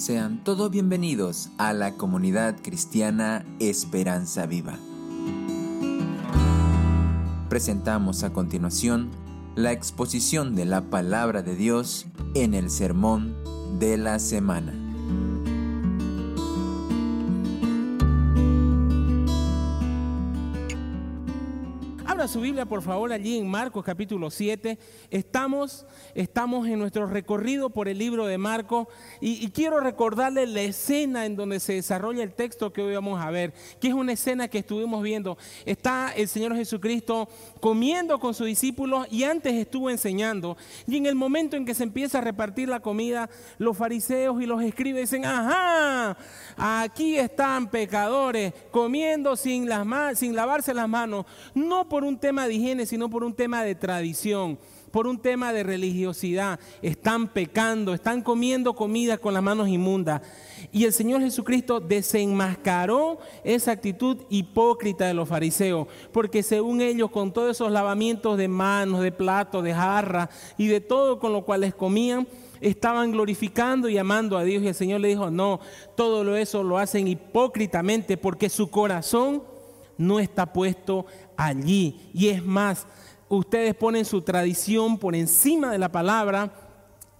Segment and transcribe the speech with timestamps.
[0.00, 4.78] Sean todos bienvenidos a la comunidad cristiana Esperanza Viva.
[7.50, 9.10] Presentamos a continuación
[9.56, 13.36] la exposición de la palabra de Dios en el sermón
[13.78, 14.89] de la semana.
[22.30, 24.78] Su Biblia, por favor, allí en Marcos capítulo 7.
[25.10, 25.84] Estamos,
[26.14, 28.86] estamos en nuestro recorrido por el libro de Marcos
[29.20, 33.32] y, quiero recordarle la escena en donde se desarrolla el texto que hoy vamos a
[33.32, 35.38] ver, que es una escena que estuvimos viendo.
[35.66, 40.56] Está el Señor Jesucristo comiendo con sus discípulos y antes estuvo enseñando.
[40.86, 44.46] Y en el momento en que se empieza a repartir la comida, los fariseos y
[44.46, 46.16] los escribas dicen, ajá,
[46.56, 49.84] aquí están pecadores comiendo sin, las
[50.16, 53.74] sin lavarse las manos, no por un tema de higiene, sino por un tema de
[53.74, 54.58] tradición,
[54.90, 56.60] por un tema de religiosidad.
[56.82, 60.22] Están pecando, están comiendo comida con las manos inmundas.
[60.70, 67.32] Y el Señor Jesucristo desenmascaró esa actitud hipócrita de los fariseos, porque según ellos, con
[67.32, 71.62] todos esos lavamientos de manos, de platos, de jarras y de todo con lo cual
[71.62, 72.28] les comían,
[72.60, 74.62] estaban glorificando y amando a Dios.
[74.62, 75.60] Y el Señor le dijo, no,
[75.96, 79.42] todo eso lo hacen hipócritamente porque su corazón
[80.00, 81.04] no está puesto
[81.36, 82.10] allí.
[82.14, 82.86] Y es más,
[83.28, 86.52] ustedes ponen su tradición por encima de la palabra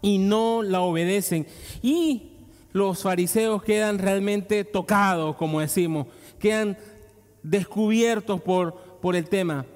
[0.00, 1.46] y no la obedecen.
[1.82, 2.32] Y
[2.72, 6.06] los fariseos quedan realmente tocados, como decimos,
[6.38, 6.78] quedan
[7.42, 9.66] descubiertos por, por el tema.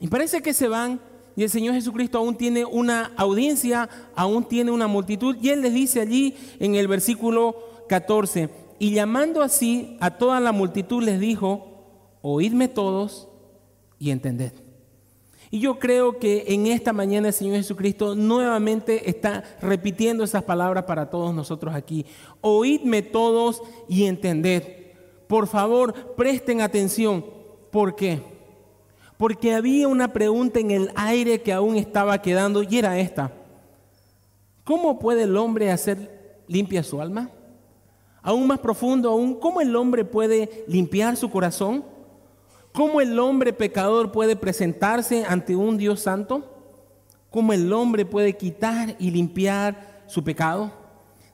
[0.00, 1.00] Y parece que se van
[1.36, 5.36] y el Señor Jesucristo aún tiene una audiencia, aún tiene una multitud.
[5.40, 7.54] Y Él les dice allí en el versículo
[7.88, 8.50] 14,
[8.80, 11.67] y llamando así a toda la multitud les dijo,
[12.22, 13.28] oídme todos
[13.98, 14.52] y entended.
[15.50, 20.84] Y yo creo que en esta mañana el Señor Jesucristo nuevamente está repitiendo esas palabras
[20.84, 22.04] para todos nosotros aquí.
[22.42, 24.62] Oídme todos y entended.
[25.26, 27.24] Por favor, presten atención.
[27.70, 28.22] ¿Por qué?
[29.16, 33.32] Porque había una pregunta en el aire que aún estaba quedando y era esta.
[34.64, 37.30] ¿Cómo puede el hombre hacer limpia su alma?
[38.20, 41.84] Aún más profundo aún, ¿cómo el hombre puede limpiar su corazón?
[42.72, 46.54] ¿Cómo el hombre pecador puede presentarse ante un Dios santo?
[47.30, 50.72] ¿Cómo el hombre puede quitar y limpiar su pecado?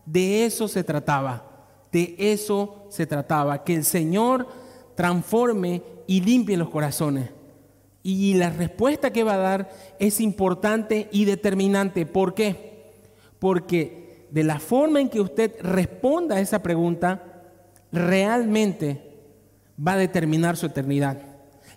[0.06, 1.44] De eso se trataba,
[1.92, 4.46] de eso se trataba, que el Señor
[4.94, 7.30] transforme y limpie los corazones.
[8.02, 12.04] Y la respuesta que va a dar es importante y determinante.
[12.04, 12.92] ¿Por qué?
[13.38, 17.22] Porque de la forma en que usted responda a esa pregunta,
[17.92, 19.13] realmente
[19.78, 21.18] va a determinar su eternidad.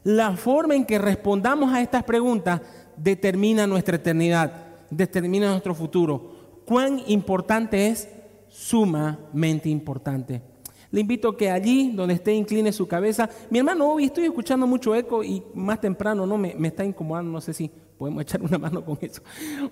[0.03, 2.61] La forma en que respondamos a estas preguntas
[2.95, 4.51] determina nuestra eternidad,
[4.89, 6.61] determina nuestro futuro.
[6.65, 8.07] ¿Cuán importante es?
[8.49, 10.41] Sumamente importante.
[10.89, 13.29] Le invito que allí, donde esté, incline su cabeza.
[13.49, 17.31] Mi hermano, hoy estoy escuchando mucho eco y más temprano no me, me está incomodando.
[17.31, 19.21] No sé si podemos echar una mano con eso.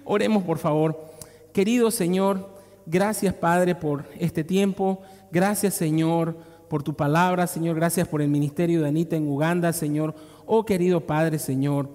[0.04, 1.14] Oremos, por favor.
[1.54, 2.50] Querido Señor,
[2.86, 5.02] gracias, Padre, por este tiempo.
[5.32, 7.76] Gracias, Señor por tu palabra, Señor.
[7.76, 10.16] Gracias por el ministerio de Anita en Uganda, Señor.
[10.46, 11.90] Oh querido Padre, Señor,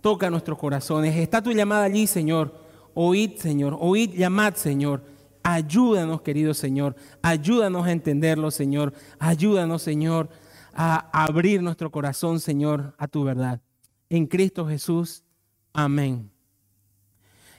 [0.00, 1.16] toca nuestros corazones.
[1.16, 2.54] Está tu llamada allí, Señor.
[2.94, 3.76] Oíd, Señor.
[3.80, 5.02] Oíd, llamad, Señor.
[5.42, 6.96] Ayúdanos, querido Señor.
[7.22, 8.92] Ayúdanos a entenderlo, Señor.
[9.18, 10.28] Ayúdanos, Señor,
[10.72, 13.60] a abrir nuestro corazón, Señor, a tu verdad.
[14.08, 15.22] En Cristo Jesús.
[15.72, 16.32] Amén.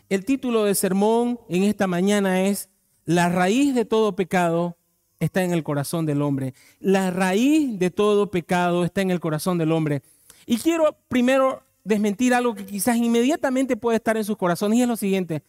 [0.09, 2.69] El título del sermón en esta mañana es
[3.05, 4.78] La raíz de todo pecado
[5.19, 6.53] está en el corazón del hombre.
[6.79, 10.01] La raíz de todo pecado está en el corazón del hombre.
[10.45, 14.88] Y quiero primero desmentir algo que quizás inmediatamente puede estar en sus corazones y es
[14.88, 15.44] lo siguiente.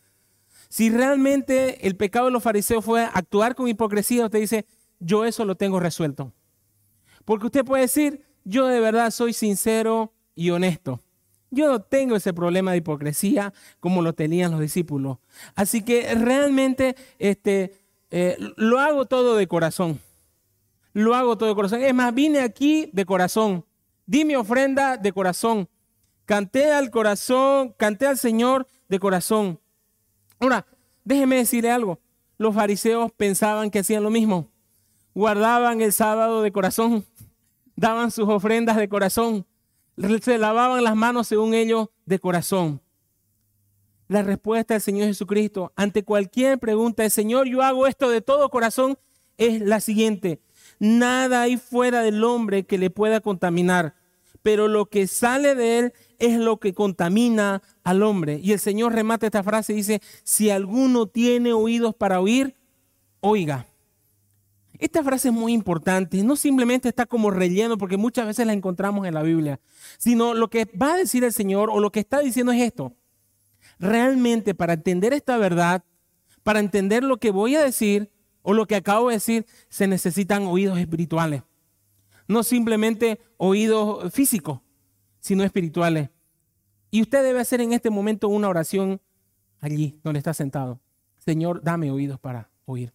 [0.68, 4.66] Si realmente el pecado de los fariseos fue actuar con hipocresía, usted dice,
[5.00, 6.32] yo eso lo tengo resuelto.
[7.24, 11.00] Porque usted puede decir, yo de verdad soy sincero y honesto.
[11.50, 15.18] Yo no tengo ese problema de hipocresía como lo tenían los discípulos.
[15.54, 17.72] Así que realmente este,
[18.10, 20.01] eh, lo hago todo de corazón.
[20.93, 21.83] Lo hago todo de corazón.
[21.83, 23.65] Es más, vine aquí de corazón.
[24.07, 25.69] Di mi ofrenda de corazón.
[26.25, 29.60] Canté al corazón, canté al Señor de corazón.
[30.39, 30.66] Ahora,
[31.05, 32.01] déjeme decirle algo.
[32.37, 34.51] Los fariseos pensaban que hacían lo mismo.
[35.15, 37.05] Guardaban el sábado de corazón.
[37.77, 39.47] Daban sus ofrendas de corazón.
[40.22, 42.81] Se lavaban las manos según ellos de corazón.
[44.09, 48.49] La respuesta del Señor Jesucristo ante cualquier pregunta de Señor, yo hago esto de todo
[48.49, 48.99] corazón,
[49.37, 50.41] es la siguiente.
[50.78, 53.95] Nada hay fuera del hombre que le pueda contaminar,
[54.41, 58.41] pero lo que sale de él es lo que contamina al hombre.
[58.43, 62.57] Y el Señor remata esta frase y dice, si alguno tiene oídos para oír,
[63.21, 63.66] oiga.
[64.78, 69.07] Esta frase es muy importante, no simplemente está como relleno porque muchas veces la encontramos
[69.07, 69.60] en la Biblia,
[69.99, 72.95] sino lo que va a decir el Señor o lo que está diciendo es esto.
[73.78, 75.84] Realmente para entender esta verdad,
[76.42, 78.10] para entender lo que voy a decir
[78.42, 81.42] o lo que acabo de decir, se necesitan oídos espirituales.
[82.27, 84.60] No simplemente oídos físicos,
[85.21, 86.10] sino espirituales.
[86.91, 89.01] Y usted debe hacer en este momento una oración
[89.60, 90.81] allí donde está sentado.
[91.19, 92.92] Señor, dame oídos para oír.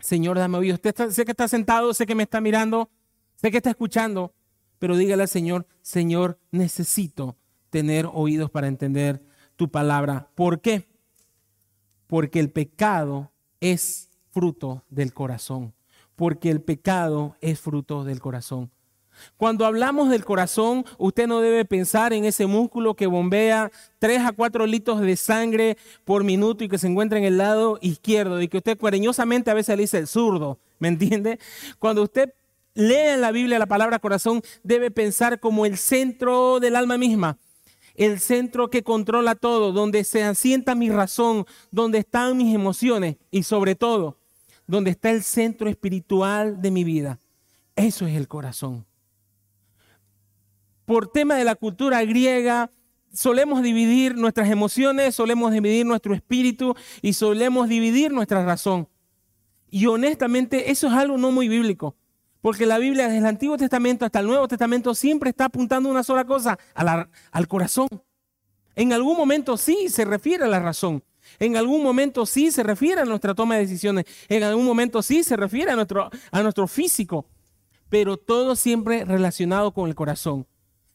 [0.00, 0.80] Señor, dame oídos.
[1.10, 2.90] sé que está sentado, sé que me está mirando,
[3.36, 4.34] sé que está escuchando,
[4.78, 7.36] pero dígale al Señor, Señor, necesito
[7.70, 9.22] tener oídos para entender
[9.60, 10.26] tu palabra.
[10.34, 10.88] ¿Por qué?
[12.06, 13.30] Porque el pecado
[13.60, 15.74] es fruto del corazón.
[16.16, 18.70] Porque el pecado es fruto del corazón.
[19.36, 24.32] Cuando hablamos del corazón, usted no debe pensar en ese músculo que bombea 3 a
[24.32, 25.76] 4 litros de sangre
[26.06, 29.54] por minuto y que se encuentra en el lado izquierdo y que usted cariñosamente a
[29.54, 31.38] veces le dice el zurdo, ¿me entiende?
[31.78, 32.32] Cuando usted
[32.72, 37.36] lee en la Biblia la palabra corazón, debe pensar como el centro del alma misma,
[38.04, 43.42] el centro que controla todo, donde se asienta mi razón, donde están mis emociones y
[43.44, 44.18] sobre todo,
[44.66, 47.18] donde está el centro espiritual de mi vida.
[47.76, 48.84] Eso es el corazón
[50.90, 52.68] por tema de la cultura griega,
[53.12, 58.88] solemos dividir nuestras emociones, solemos dividir nuestro espíritu y solemos dividir nuestra razón.
[59.70, 61.94] Y honestamente eso es algo no muy bíblico,
[62.40, 66.02] porque la Biblia desde el Antiguo Testamento hasta el Nuevo Testamento siempre está apuntando una
[66.02, 67.88] sola cosa, al corazón.
[68.76, 71.02] En algún momento sí se refiere a la razón,
[71.38, 75.22] en algún momento sí se refiere a nuestra toma de decisiones, en algún momento sí
[75.22, 77.26] se refiere a nuestro, a nuestro físico,
[77.88, 80.46] pero todo siempre relacionado con el corazón.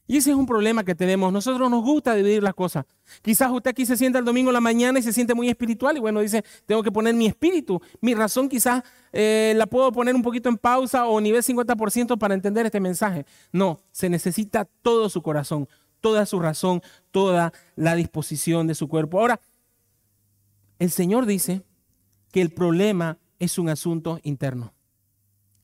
[0.08, 1.34] Y ese es un problema que tenemos.
[1.34, 2.86] Nosotros nos gusta dividir las cosas.
[3.22, 5.98] Quizás usted aquí se sienta el domingo en la mañana y se siente muy espiritual
[5.98, 7.82] y bueno, dice, tengo que poner mi espíritu.
[8.02, 12.36] Mi razón quizás eh, la puedo poner un poquito en pausa o nivel 50% para
[12.36, 13.26] entender este mensaje.
[13.52, 15.68] No, se necesita todo su corazón,
[16.02, 19.20] toda su razón, toda la disposición de su cuerpo.
[19.20, 19.40] Ahora,
[20.78, 21.64] el Señor dice
[22.32, 24.74] que el problema es un asunto interno.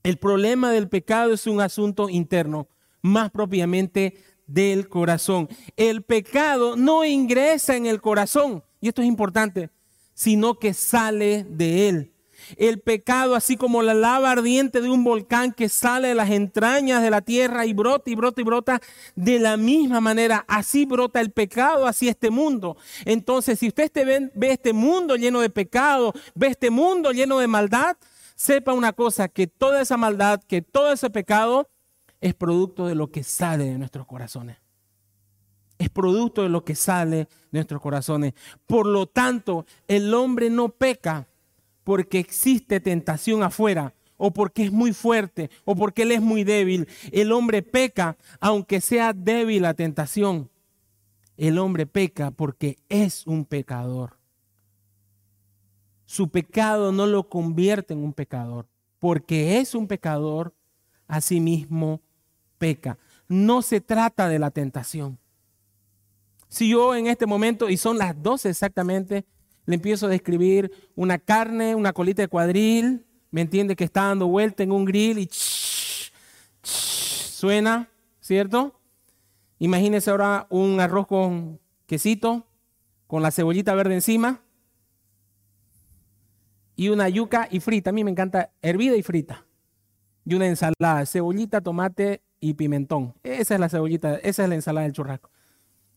[0.04, 2.68] El problema del pecado es un asunto interno,
[3.02, 4.16] más propiamente
[4.54, 5.50] del corazón.
[5.78, 9.70] El pecado no ingresa en el corazón, y esto es importante,
[10.14, 12.14] sino que sale de él.
[12.58, 17.02] El pecado, así como la lava ardiente de un volcán que sale de las entrañas
[17.02, 18.82] de la tierra y brota y brota y brota,
[19.16, 22.78] de la misma manera, así brota el pecado, así este mundo.
[23.06, 27.48] Entonces, si usted ve, ve este mundo lleno de pecado, ve este mundo lleno de
[27.48, 27.96] maldad,
[28.36, 31.70] sepa una cosa, que toda esa maldad, que todo ese pecado
[32.22, 34.58] es producto de lo que sale de nuestros corazones.
[35.80, 38.34] Es producto de lo que sale de nuestros corazones.
[38.68, 41.28] Por lo tanto, el hombre no peca
[41.84, 46.88] porque existe tentación afuera o porque es muy fuerte o porque él es muy débil.
[47.12, 50.52] El hombre peca aunque sea débil la tentación.
[51.38, 54.20] El hombre peca porque es un pecador.
[56.06, 58.68] Su pecado no lo convierte en un pecador.
[59.00, 60.54] Porque es un pecador,
[61.08, 62.04] asimismo
[62.62, 63.00] peca.
[63.28, 65.18] No se trata de la tentación.
[66.48, 69.26] Si yo en este momento, y son las 12 exactamente,
[69.66, 74.28] le empiezo a describir una carne, una colita de cuadril, me entiende que está dando
[74.28, 75.30] vuelta en un grill y
[76.62, 77.90] suena,
[78.20, 78.80] ¿cierto?
[79.58, 82.46] Imagínese ahora un arroz con quesito,
[83.08, 84.44] con la cebollita verde encima
[86.76, 87.90] y una yuca y frita.
[87.90, 89.48] A mí me encanta hervida y frita.
[90.26, 93.14] Y una ensalada, cebollita, tomate y pimentón.
[93.24, 95.30] Esa es la cebollita, esa es la ensalada del churrasco.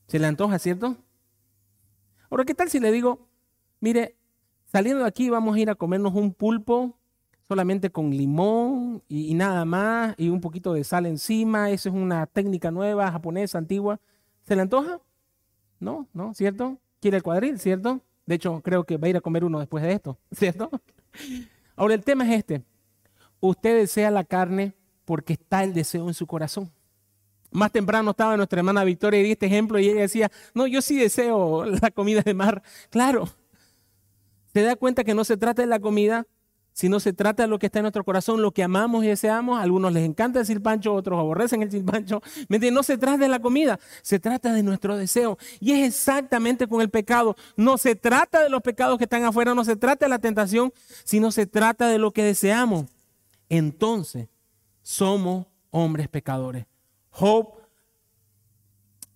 [0.06, 0.96] Se le antoja, ¿cierto?
[2.30, 3.26] Ahora, ¿qué tal si le digo,
[3.80, 4.16] mire,
[4.66, 6.98] saliendo de aquí vamos a ir a comernos un pulpo
[7.48, 11.70] solamente con limón y, nada más y un poquito de sal encima?
[11.70, 13.98] Esa es una técnica nueva, japonesa, antigua.
[14.42, 15.00] ¿Se le antoja?
[15.80, 16.78] No, no, ¿cierto?
[17.00, 18.02] Quiere el cuadril, ¿cierto?
[18.26, 20.70] De hecho, creo que va a ir a comer uno después de esto, ¿cierto?
[21.74, 22.62] Ahora, el tema es este.
[23.40, 24.74] Usted desea la carne
[25.04, 26.70] porque está el deseo en su corazón.
[27.50, 30.82] Más temprano estaba nuestra hermana Victoria y di este ejemplo y ella decía, no, yo
[30.82, 32.62] sí deseo la comida de mar.
[32.90, 33.28] Claro,
[34.52, 36.26] se da cuenta que no se trata de la comida,
[36.74, 39.58] sino se trata de lo que está en nuestro corazón, lo que amamos y deseamos.
[39.58, 42.20] A algunos les encanta el silpancho, otros aborrecen el silpancho.
[42.48, 45.38] No se trata de la comida, se trata de nuestro deseo.
[45.60, 47.36] Y es exactamente con el pecado.
[47.56, 50.72] No se trata de los pecados que están afuera, no se trata de la tentación,
[51.04, 52.86] sino se trata de lo que deseamos.
[53.48, 54.28] Entonces,
[54.84, 56.66] somos hombres pecadores.
[57.10, 57.54] Job,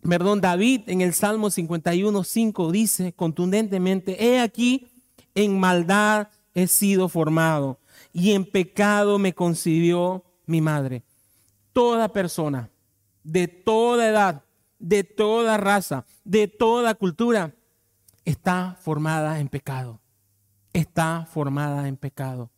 [0.02, 4.88] perdón, David en el Salmo 51, 5 dice contundentemente, he aquí,
[5.36, 7.78] en maldad he sido formado
[8.12, 11.04] y en pecado me concibió mi madre.
[11.72, 12.70] Toda persona,
[13.22, 14.42] de toda edad,
[14.78, 17.54] de toda raza, de toda cultura,
[18.24, 20.00] está formada en pecado.
[20.72, 22.50] Está formada en pecado.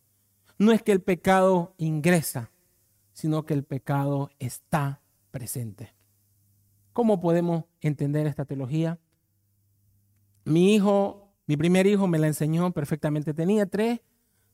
[0.57, 2.49] No es que el pecado ingresa,
[3.21, 4.99] sino que el pecado está
[5.29, 5.93] presente.
[6.91, 8.99] ¿Cómo podemos entender esta teología?
[10.43, 13.35] Mi hijo, mi primer hijo me la enseñó perfectamente.
[13.35, 13.99] Tenía tres,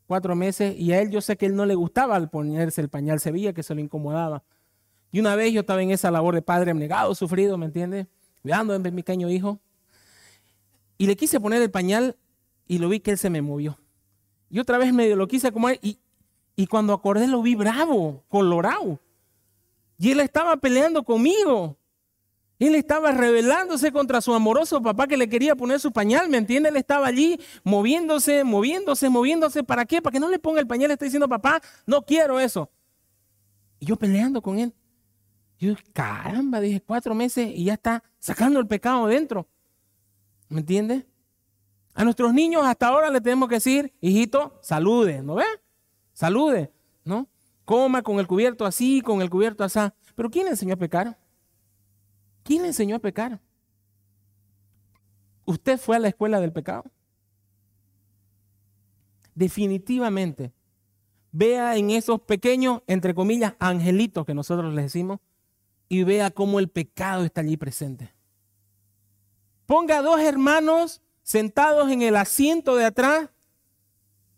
[0.06, 2.90] cuatro meses y a él yo sé que él no le gustaba al ponerse el
[2.90, 4.44] pañal, se veía que se lo incomodaba.
[5.14, 8.08] Y una vez yo estaba en esa labor de padre abnegado, sufrido, ¿me entiendes?
[8.42, 9.62] Cuidando de mi pequeño hijo.
[10.98, 12.18] Y le quise poner el pañal
[12.68, 13.80] y lo vi que él se me movió.
[14.50, 16.02] Y otra vez medio lo quise acomodar y,
[16.60, 19.00] y cuando acordé lo vi bravo, colorado.
[20.00, 21.78] Y él estaba peleando conmigo.
[22.58, 26.70] Él estaba rebelándose contra su amoroso papá que le quería poner su pañal, ¿me entiende?
[26.70, 29.64] Él estaba allí moviéndose, moviéndose, moviéndose.
[29.64, 30.02] ¿Para qué?
[30.02, 30.88] Para que no le ponga el pañal.
[30.88, 32.72] Le está diciendo, papá, no quiero eso.
[33.80, 34.74] Y yo peleando con él.
[35.60, 39.48] Yo, caramba, dije, cuatro meses y ya está sacando el pecado dentro.
[40.50, 41.06] ¿Me entiende?
[41.94, 45.46] A nuestros niños hasta ahora le tenemos que decir, hijito, salude, ¿no ve?
[46.18, 47.28] Salude, ¿no?
[47.64, 49.78] Coma con el cubierto así, con el cubierto así.
[50.16, 51.16] Pero ¿quién le enseñó a pecar?
[52.42, 53.40] ¿Quién le enseñó a pecar?
[55.46, 56.86] ¿Usted fue a la escuela del pecado?
[59.36, 60.52] Definitivamente.
[61.32, 65.20] Vea en esos pequeños, entre comillas, angelitos que nosotros les decimos,
[65.88, 68.12] y vea cómo el pecado está allí presente.
[69.68, 73.30] Ponga a dos hermanos sentados en el asiento de atrás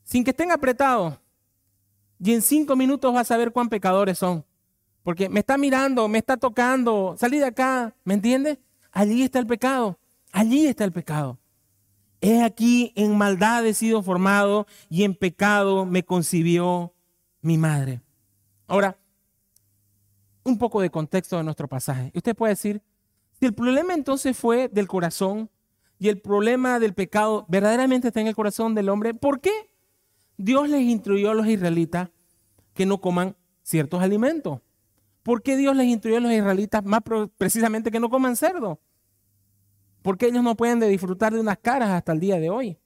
[0.03, 1.17] sin que estén apretados.
[2.19, 4.45] Y en cinco minutos vas a ver cuán pecadores son.
[5.03, 8.59] Porque me está mirando, me está tocando, salí de acá, ¿me entiendes?
[8.91, 9.97] Allí está el pecado,
[10.31, 11.39] allí está el pecado.
[12.21, 16.93] He aquí en maldad he sido formado y en pecado me concibió
[17.41, 18.01] mi madre.
[18.67, 18.97] Ahora,
[20.43, 22.11] un poco de contexto de nuestro pasaje.
[22.13, 22.81] Usted puede decir,
[23.39, 25.49] si el problema entonces fue del corazón
[25.97, 29.68] y el problema del pecado verdaderamente está en el corazón del hombre, ¿por qué
[30.41, 32.11] Dios les instruyó a los israelitas
[32.73, 34.61] que no coman ciertos alimentos?
[35.21, 37.01] ¿Por qué Dios les instruyó a los israelitas más
[37.37, 38.79] precisamente que no coman cerdo?
[40.01, 42.77] ¿Por qué ellos no pueden disfrutar de unas caras hasta el día de hoy?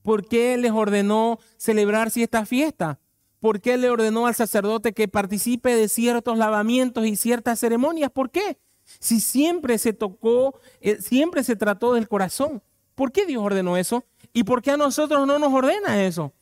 [0.00, 2.98] ¿Por qué les ordenó celebrar esta fiesta?
[3.38, 8.10] ¿Por qué le ordenó al sacerdote que participe de ciertos lavamientos y ciertas ceremonias?
[8.10, 8.58] ¿Por qué?
[8.98, 12.62] Si siempre se tocó, eh, siempre se trató del corazón.
[12.94, 14.06] ¿Por qué Dios ordenó eso?
[14.36, 16.34] ¿Y por qué a nosotros no nos ordena eso?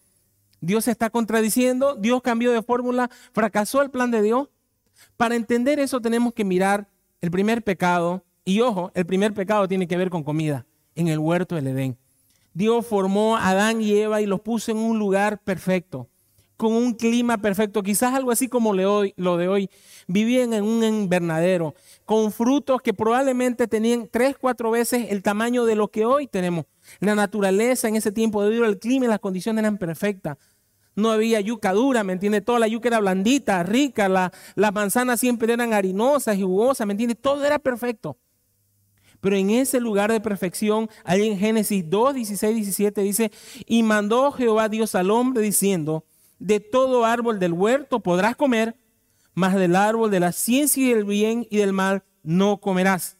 [0.61, 4.49] Dios se está contradiciendo, Dios cambió de fórmula, fracasó el plan de Dios.
[5.17, 6.89] Para entender eso tenemos que mirar
[7.21, 8.25] el primer pecado.
[8.45, 11.97] Y ojo, el primer pecado tiene que ver con comida en el huerto del Edén.
[12.53, 16.09] Dios formó a Adán y Eva y los puso en un lugar perfecto
[16.57, 19.71] con un clima perfecto, quizás algo así como lo de hoy.
[20.07, 25.75] Vivían en un invernadero, con frutos que probablemente tenían tres, cuatro veces el tamaño de
[25.75, 26.67] lo que hoy tenemos.
[27.01, 30.37] La naturaleza en ese tiempo, debido al clima y las condiciones eran perfectas.
[30.97, 32.41] No había yuca dura, ¿me entiende?
[32.41, 37.17] Toda la yuca era blandita, rica, las manzanas siempre eran harinosas y jugosas, ¿me entiende?
[37.17, 38.17] Todo era perfecto.
[39.21, 43.33] Pero en ese lugar de perfección, ahí en Génesis 2, 16, 17 dice,
[43.67, 46.05] y mandó Jehová Dios al hombre diciendo,
[46.45, 48.77] de todo árbol del huerto podrás comer,
[49.33, 53.17] mas del árbol de la ciencia y del bien y del mal no comerás,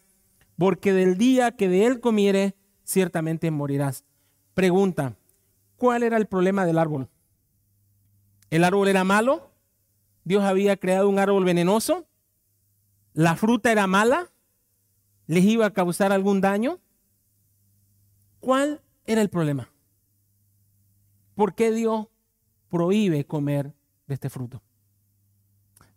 [0.59, 2.53] porque del día que de él comieres,
[2.83, 4.05] ciertamente morirás.
[4.53, 5.17] Pregunta,
[5.75, 7.09] ¿cuál era el problema del árbol?
[8.51, 9.49] ¿El árbol era malo?
[10.23, 12.05] ¿Dios había creado un árbol venenoso?
[13.13, 14.29] ¿La fruta era mala?
[15.25, 16.79] ¿Les iba a causar algún daño?
[18.39, 19.71] ¿Cuál era el problema?
[21.33, 22.05] ¿Por qué Dios
[22.75, 23.73] prohíbe comer
[24.05, 24.61] de este fruto.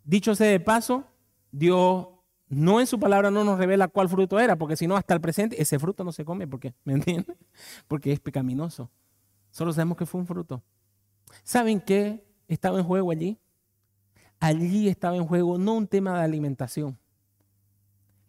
[0.05, 1.03] Dicho sea de paso,
[1.51, 2.07] Dios
[2.47, 5.19] no en su palabra no nos revela cuál fruto era, porque si no, hasta el
[5.19, 7.35] presente, ese fruto no se come, porque, ¿me entienden?
[7.89, 8.89] Porque es pecaminoso.
[9.51, 10.63] Solo sabemos que fue un fruto.
[11.43, 13.37] ¿Saben qué estaba en juego allí?
[14.39, 16.97] Allí estaba en juego no un tema de alimentación,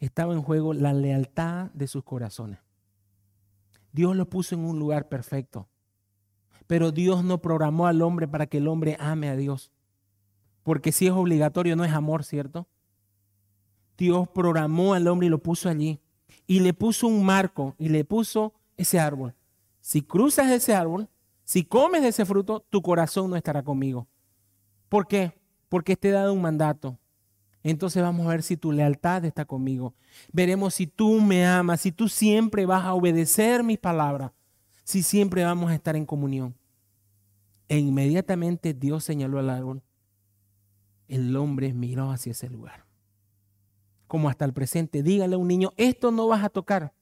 [0.01, 2.59] estaba en juego la lealtad de sus corazones.
[3.93, 5.69] Dios lo puso en un lugar perfecto.
[6.67, 9.71] Pero Dios no programó al hombre para que el hombre ame a Dios.
[10.63, 12.69] Porque si es obligatorio, no es amor, ¿cierto?
[13.97, 16.01] Dios programó al hombre y lo puso allí.
[16.47, 19.35] Y le puso un marco y le puso ese árbol.
[19.81, 21.09] Si cruzas ese árbol,
[21.45, 24.07] si comes de ese fruto, tu corazón no estará conmigo.
[24.89, 25.33] ¿Por qué?
[25.69, 26.99] Porque te he dado un mandato.
[27.63, 29.95] Entonces vamos a ver si tu lealtad está conmigo.
[30.33, 34.33] Veremos si tú me amas, si tú siempre vas a obedecer mis palabras,
[34.91, 36.57] si siempre vamos a estar en comunión.
[37.69, 39.83] E inmediatamente Dios señaló al árbol.
[41.07, 42.87] El hombre miró hacia ese lugar.
[44.09, 46.93] Como hasta el presente, dígale a un niño, esto no vas a tocar.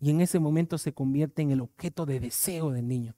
[0.00, 3.14] Y en ese momento se convierte en el objeto de deseo del niño.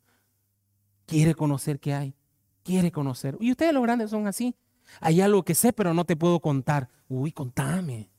[1.07, 2.17] Quiere conocer qué hay.
[2.64, 3.37] Quiere conocer.
[3.38, 4.57] Y ustedes los grandes son así.
[5.00, 6.88] Hay algo que sé, pero no te puedo contar.
[7.09, 8.11] Uy, contame.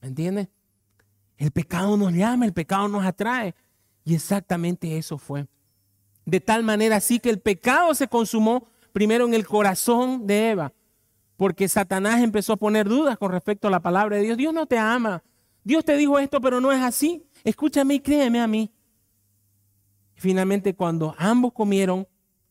[0.00, 0.48] ¿Me entiendes?
[1.36, 3.54] El pecado nos llama, el pecado nos atrae.
[4.06, 5.48] Y exactamente eso fue.
[6.24, 10.72] De tal manera así que el pecado se consumó primero en el corazón de Eva,
[11.36, 14.36] porque Satanás empezó a poner dudas con respecto a la palabra de Dios.
[14.38, 15.24] Dios no te ama.
[15.64, 17.26] Dios te dijo esto, pero no es así.
[17.42, 18.72] Escúchame y créeme a mí.
[20.14, 22.06] Finalmente, cuando ambos comieron,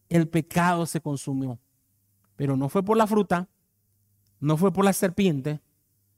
[0.09, 1.57] el pecado se consumió.
[2.35, 3.47] Pero no fue por la fruta,
[4.41, 5.61] no fue por la serpiente,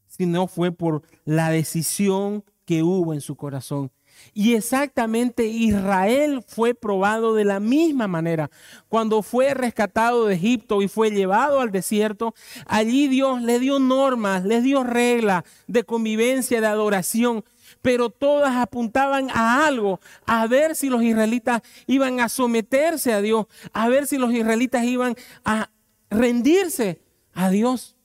[0.08, 3.92] sino fue por la decisión que hubo en su corazón.
[4.34, 8.50] Y exactamente Israel fue probado de la misma manera.
[8.88, 12.34] Cuando fue rescatado de Egipto y fue llevado al desierto,
[12.66, 17.44] allí Dios le dio normas, le dio reglas de convivencia, de adoración,
[17.82, 23.48] pero todas apuntaban a algo, a ver si los israelitas iban a someterse a Dios,
[23.74, 25.70] a ver si los israelitas iban a
[26.10, 27.02] rendirse
[27.34, 27.96] a Dios.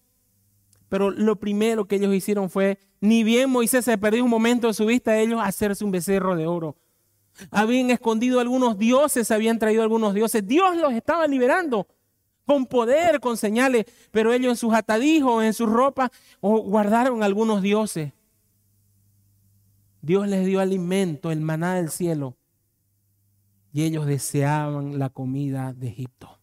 [0.88, 4.74] Pero lo primero que ellos hicieron fue, ni bien Moisés se perdió un momento de
[4.74, 6.76] su vista, ellos hacerse un becerro de oro.
[7.50, 10.46] Habían escondido algunos dioses, habían traído algunos dioses.
[10.46, 11.88] Dios los estaba liberando
[12.46, 18.12] con poder, con señales, pero ellos en sus atadijos, en sus ropas, guardaron algunos dioses.
[20.00, 22.36] Dios les dio alimento, el maná del cielo,
[23.72, 26.38] y ellos deseaban la comida de Egipto.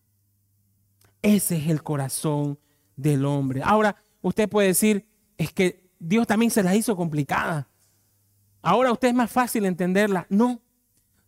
[1.22, 2.60] Ese es el corazón
[2.98, 3.62] del hombre.
[3.64, 7.68] Ahora, usted puede decir, es que Dios también se la hizo complicada.
[8.62, 10.26] Ahora usted es más fácil entenderla.
[10.30, 10.62] No,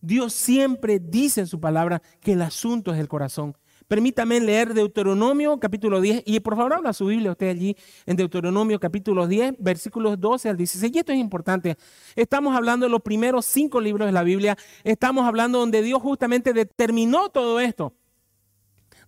[0.02, 3.56] Dios siempre dice en su palabra que el asunto es el corazón.
[3.88, 8.80] Permítame leer Deuteronomio capítulo 10 y por favor habla su Biblia usted allí en Deuteronomio
[8.80, 10.96] capítulo 10 versículos 12 al 16.
[10.96, 11.78] Y esto es importante.
[12.16, 14.58] Estamos hablando de los primeros cinco libros de la Biblia.
[14.86, 17.94] Estamos hablando donde Dios justamente determinó todo esto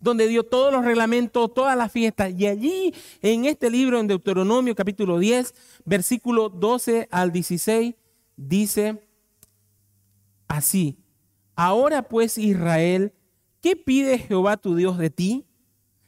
[0.04, 2.34] donde dio todos los reglamentos, todas las fiestas.
[2.38, 7.96] Y allí, en este libro, en Deuteronomio capítulo 10, versículo 12 al 16,
[8.36, 9.02] dice
[10.50, 10.98] así,
[11.56, 13.14] ahora pues Israel,
[13.62, 15.46] ¿qué pide Jehová tu Dios de ti?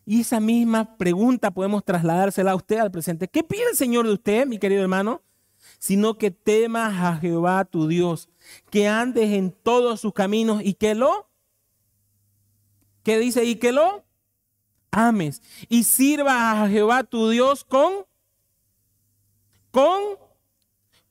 [0.06, 3.30] Y esa misma pregunta podemos trasladársela a usted al presente.
[3.30, 5.22] ¿Qué pide el Señor de usted, mi querido hermano?
[5.80, 8.28] Sino que temas a Jehová tu Dios,
[8.70, 11.30] que andes en todos sus caminos y que lo
[13.06, 13.46] ¿Qué dice?
[13.46, 14.04] Y que lo
[14.90, 18.04] ames y sirva a Jehová tu Dios con,
[19.70, 20.18] con,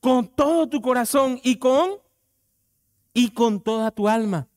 [0.01, 1.91] con todo tu corazón y con,
[3.13, 4.49] y con toda tu alma.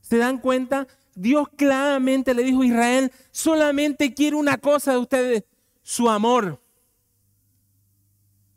[0.00, 0.88] ¿Se dan cuenta?
[1.14, 5.44] Dios claramente le dijo a Israel, solamente quiero una cosa de ustedes,
[5.80, 6.60] su amor,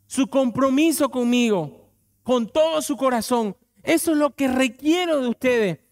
[0.08, 1.88] su compromiso conmigo,
[2.24, 3.56] con todo su corazón.
[3.84, 5.83] Eso es lo que requiero de ustedes.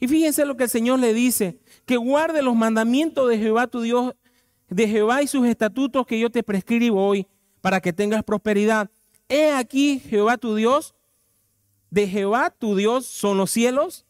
[0.00, 3.80] Y fíjense lo que el Señor le dice, que guarde los mandamientos de Jehová tu
[3.80, 4.14] Dios,
[4.68, 7.26] de Jehová y sus estatutos que yo te prescribo hoy,
[7.60, 8.90] para que tengas prosperidad.
[9.28, 10.94] He aquí Jehová tu Dios,
[11.90, 14.06] de Jehová tu Dios son los cielos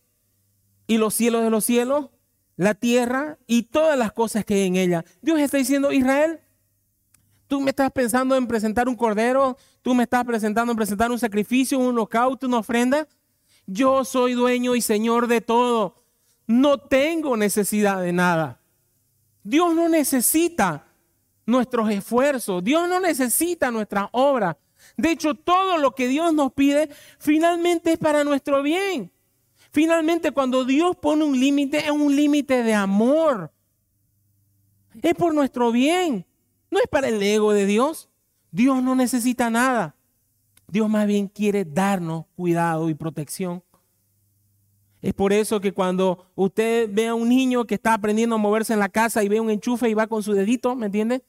[0.87, 2.11] y los cielos de los cielos,
[2.57, 5.05] la tierra y todas las cosas que hay en ella.
[5.23, 6.41] Dios está diciendo, Israel,
[7.47, 11.19] tú me estás pensando en presentar un cordero, tú me estás presentando en presentar un
[11.19, 13.09] sacrificio, un holocausto, una ofrenda.
[13.71, 16.03] Yo soy dueño y señor de todo.
[16.47, 18.63] No tengo necesidad de nada.
[19.45, 20.87] Dios no necesita
[21.45, 22.65] nuestros esfuerzos.
[22.65, 24.57] Dios no necesita nuestra obra.
[24.97, 29.13] De hecho, todo lo que Dios nos pide finalmente es para nuestro bien.
[29.71, 33.53] Finalmente, cuando Dios pone un límite, es un límite de amor.
[35.03, 36.27] Es por nuestro bien.
[36.71, 38.09] No es para el ego de Dios.
[38.51, 39.95] Dios no necesita nada.
[40.71, 43.63] Dios más bien quiere darnos cuidado y protección.
[45.01, 48.75] Es por eso que cuando usted ve a un niño que está aprendiendo a moverse
[48.75, 51.25] en la casa y ve un enchufe y va con su dedito, ¿me entiende?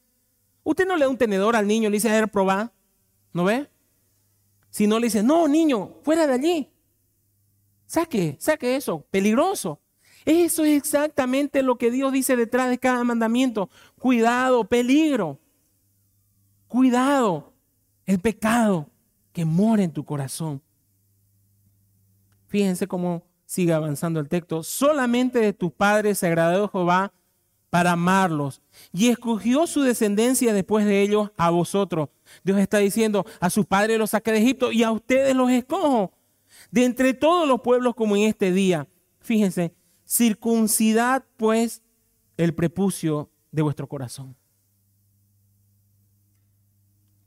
[0.62, 2.72] Usted no le da un tenedor al niño, le dice, a ver, probar,
[3.32, 3.70] ¿no ve?
[4.70, 6.70] Si no le dice, no, niño, fuera de allí.
[7.86, 9.80] Saque, saque eso, peligroso.
[10.26, 13.70] Eso es exactamente lo que Dios dice detrás de cada mandamiento.
[13.98, 15.38] Cuidado, peligro.
[16.68, 17.52] Cuidado,
[18.04, 18.89] el pecado
[19.40, 20.60] que mora en tu corazón.
[22.48, 24.62] Fíjense cómo sigue avanzando el texto.
[24.62, 27.14] Solamente de tus padres se agradó Jehová
[27.70, 28.60] para amarlos
[28.92, 32.10] y escogió su descendencia después de ellos a vosotros.
[32.44, 36.12] Dios está diciendo, a sus padres los saqué de Egipto y a ustedes los escojo
[36.70, 38.88] de entre todos los pueblos como en este día.
[39.20, 39.74] Fíjense,
[40.04, 41.82] circuncidad pues
[42.36, 44.36] el prepucio de vuestro corazón.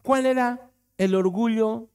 [0.03, 1.89] ¿Cuál era el orgullo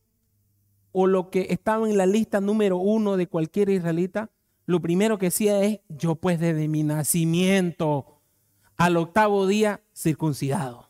[0.93, 4.31] o lo que estaba en la lista número uno de cualquier israelita?
[4.67, 8.21] Lo primero que decía es, yo pues desde mi nacimiento
[8.77, 10.89] al octavo día circuncidado.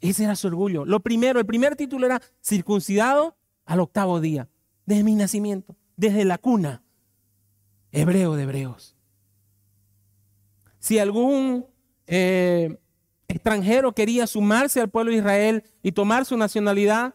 [0.00, 0.84] Ese era su orgullo.
[0.84, 4.48] Lo primero, el primer título era circuncidado al octavo día,
[4.86, 6.82] desde mi nacimiento, desde la cuna,
[7.90, 8.96] hebreo de hebreos.
[10.78, 11.66] Si algún
[12.06, 12.78] eh,
[13.28, 17.14] extranjero quería sumarse al pueblo de Israel y tomar su nacionalidad,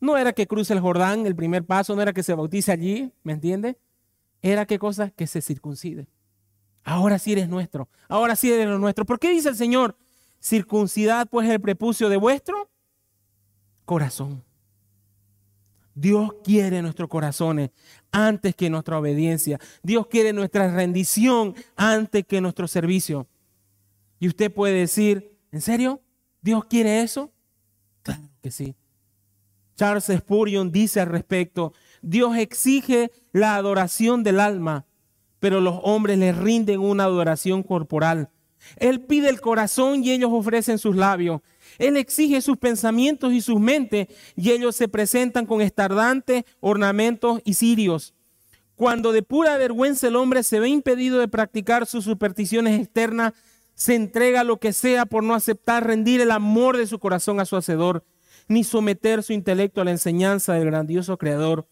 [0.00, 3.12] no era que cruce el Jordán, el primer paso, no era que se bautice allí,
[3.22, 3.78] ¿me entiende?
[4.42, 5.10] Era qué cosa?
[5.10, 6.06] Que se circuncide.
[6.84, 9.04] Ahora sí eres nuestro, ahora sí eres nuestro.
[9.04, 9.96] ¿Por qué dice el Señor?
[10.40, 12.70] Circuncidad pues el prepucio de vuestro
[13.84, 14.44] corazón.
[15.94, 17.70] Dios quiere nuestros corazones
[18.12, 19.58] antes que nuestra obediencia.
[19.82, 23.26] Dios quiere nuestra rendición antes que nuestro servicio.
[24.20, 26.02] Y usted puede decir, ¿en serio?
[26.42, 27.32] ¿Dios quiere eso?
[28.02, 28.76] Claro que sí.
[29.76, 34.86] Charles Spurgeon dice al respecto, Dios exige la adoración del alma,
[35.38, 38.30] pero los hombres le rinden una adoración corporal.
[38.76, 41.40] Él pide el corazón y ellos ofrecen sus labios.
[41.78, 47.54] Él exige sus pensamientos y sus mentes y ellos se presentan con estardantes, ornamentos y
[47.54, 48.14] cirios.
[48.74, 53.32] Cuando de pura vergüenza el hombre se ve impedido de practicar sus supersticiones externas,
[53.74, 57.44] se entrega lo que sea por no aceptar rendir el amor de su corazón a
[57.44, 58.04] su hacedor,
[58.48, 61.68] ni someter su intelecto a la enseñanza del grandioso Creador,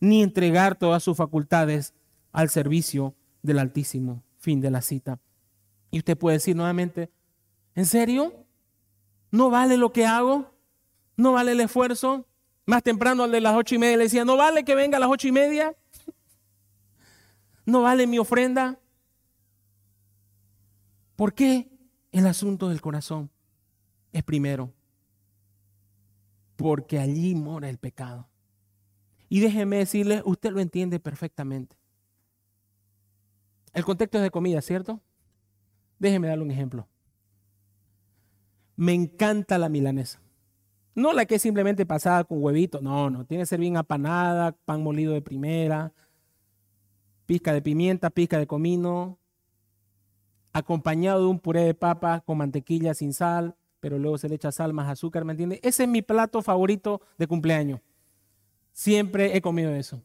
[0.00, 1.94] ni entregar todas sus facultades
[2.32, 4.22] al servicio del Altísimo.
[4.38, 5.18] Fin de la cita.
[5.90, 7.10] Y usted puede decir nuevamente,
[7.74, 8.34] ¿en serio?
[9.30, 10.52] ¿No vale lo que hago?
[11.16, 12.26] ¿No vale el esfuerzo?
[12.66, 15.00] Más temprano al de las ocho y media le decía, ¿no vale que venga a
[15.00, 15.74] las ocho y media?
[17.64, 18.78] ¿No vale mi ofrenda?
[21.16, 21.70] ¿Por qué
[22.12, 23.30] el asunto del corazón
[24.12, 24.72] es primero?
[26.64, 28.26] Porque allí mora el pecado.
[29.28, 31.76] Y déjeme decirle, usted lo entiende perfectamente.
[33.74, 35.02] El contexto es de comida, ¿cierto?
[35.98, 36.88] Déjeme darle un ejemplo.
[38.76, 40.22] Me encanta la milanesa.
[40.94, 44.52] No la que es simplemente pasada con huevito, no, no, tiene que ser bien apanada,
[44.64, 45.92] pan molido de primera,
[47.26, 49.18] pizca de pimienta, pizca de comino,
[50.54, 54.50] acompañado de un puré de papa con mantequilla sin sal, pero luego se le echa
[54.50, 55.60] sal más azúcar, ¿me entiende?
[55.62, 57.82] Ese es mi plato favorito de cumpleaños.
[58.72, 60.00] Siempre he comido eso.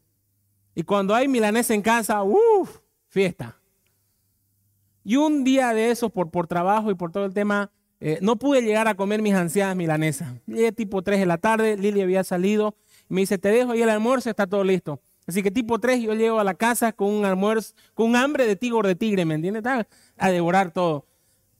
[0.74, 3.56] Y cuando hay milanesa en casa, uff, fiesta.
[5.02, 8.36] Y un día de esos, por, por trabajo y por todo el tema, eh, no
[8.36, 10.30] pude llegar a comer mis ansiadas milanesas.
[10.46, 12.76] Llegué tipo 3 de la tarde, Lili había salido,
[13.08, 15.00] me dice, te dejo ahí el almuerzo, está todo listo.
[15.26, 18.56] Así que tipo 3 yo llego a la casa con un almuerzo, con hambre de
[18.56, 19.64] tigre de tigre, ¿me entiendes?
[20.18, 21.06] A devorar todo.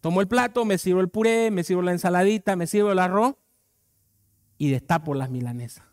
[0.00, 3.36] Tomo el plato, me sirvo el puré, me sirvo la ensaladita, me sirvo el arroz
[4.56, 5.84] y destapo las milanesas.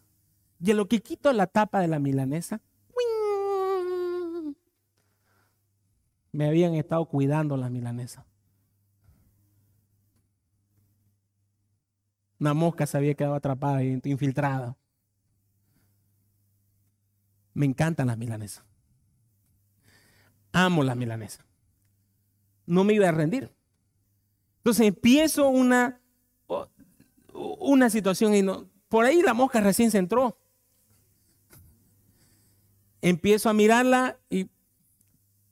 [0.59, 2.61] Y en lo que quito la tapa de la milanesa,
[6.31, 8.25] me habían estado cuidando las milanesas.
[12.39, 14.77] Una mosca se había quedado atrapada y infiltrada.
[17.53, 18.63] Me encantan las milanesas.
[20.51, 21.43] Amo las milanesas.
[22.67, 23.56] No me iba a rendir.
[24.57, 26.01] Entonces empiezo una,
[27.33, 30.37] una situación y no, por ahí la mosca recién se entró.
[33.01, 34.49] Empiezo a mirarla y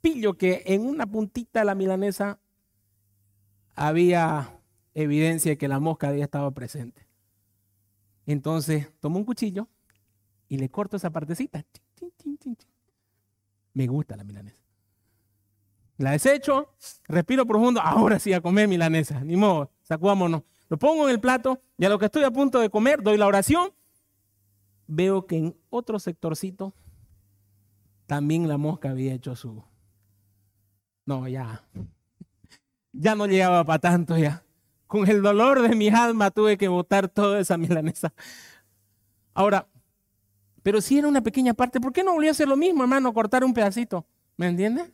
[0.02, 2.40] pillo que en una puntita de la milanesa
[3.76, 4.60] había
[4.94, 7.08] evidencia de que la mosca había estado presente.
[8.26, 9.68] Entonces tomo un cuchillo
[10.48, 11.66] y le corto esa partecita.
[13.74, 14.65] Me gusta la milanesa.
[15.98, 16.74] La desecho,
[17.08, 20.44] respiro profundo, ahora sí a comer milanesa, ni modo, sacudámonos.
[20.68, 23.18] Lo pongo en el plato y a lo que estoy a punto de comer, doy
[23.18, 23.72] la oración,
[24.88, 26.74] veo que en otro sectorcito
[28.08, 29.64] también la mosca había hecho su...
[31.06, 31.64] No, ya.
[32.92, 34.44] Ya no llegaba para tanto ya.
[34.88, 38.14] Con el dolor de mi alma tuve que botar toda esa milanesa.
[39.34, 39.68] Ahora,
[40.64, 43.14] pero si era una pequeña parte, ¿por qué no volvió a hacer lo mismo, hermano?
[43.14, 44.06] Cortar un pedacito.
[44.38, 44.90] ¿Me entiendes?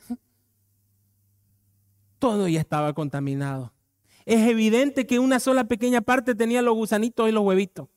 [2.21, 3.73] Todo ya estaba contaminado.
[4.25, 7.87] Es evidente que una sola pequeña parte tenía los gusanitos y los huevitos.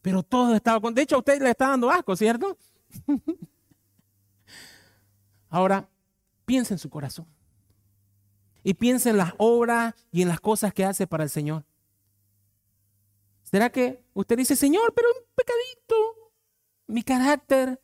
[0.00, 0.94] Pero todo estaba con.
[0.94, 2.56] De hecho, a usted le está dando asco, ¿cierto?
[5.50, 5.88] Ahora,
[6.44, 7.26] piensa en su corazón.
[8.62, 11.64] Y piensa en las obras y en las cosas que hace para el Señor.
[13.42, 16.24] ¿Será que usted dice, Señor, pero un pecadito?
[16.86, 17.80] mi carácter,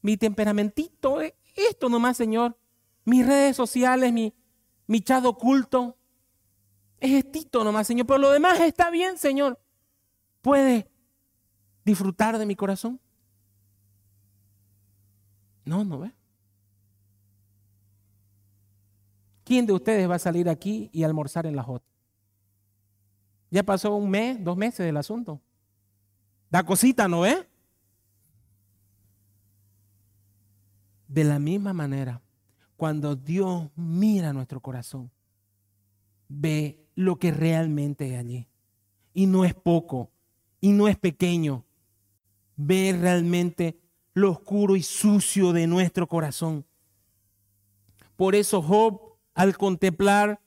[0.00, 2.56] mi temperamentito, eh, esto nomás, Señor.
[3.04, 4.32] mis redes sociales, mi,
[4.92, 5.96] mi chat oculto.
[7.00, 9.58] Es estito nomás, Señor, pero lo demás está bien, Señor.
[10.42, 10.86] ¿Puede
[11.82, 13.00] disfrutar de mi corazón?
[15.64, 16.12] No, no ve.
[19.44, 21.82] ¿Quién de ustedes va a salir aquí y almorzar en la J?
[23.50, 25.40] Ya pasó un mes, dos meses del asunto.
[26.50, 27.48] Da cosita, ¿no ve?
[31.08, 32.21] De la misma manera,
[32.82, 35.12] cuando Dios mira nuestro corazón,
[36.26, 38.48] ve lo que realmente hay allí.
[39.14, 40.10] Y no es poco,
[40.60, 41.64] y no es pequeño.
[42.56, 43.78] Ve realmente
[44.14, 46.66] lo oscuro y sucio de nuestro corazón.
[48.16, 49.00] Por eso Job,
[49.32, 50.40] al contemplar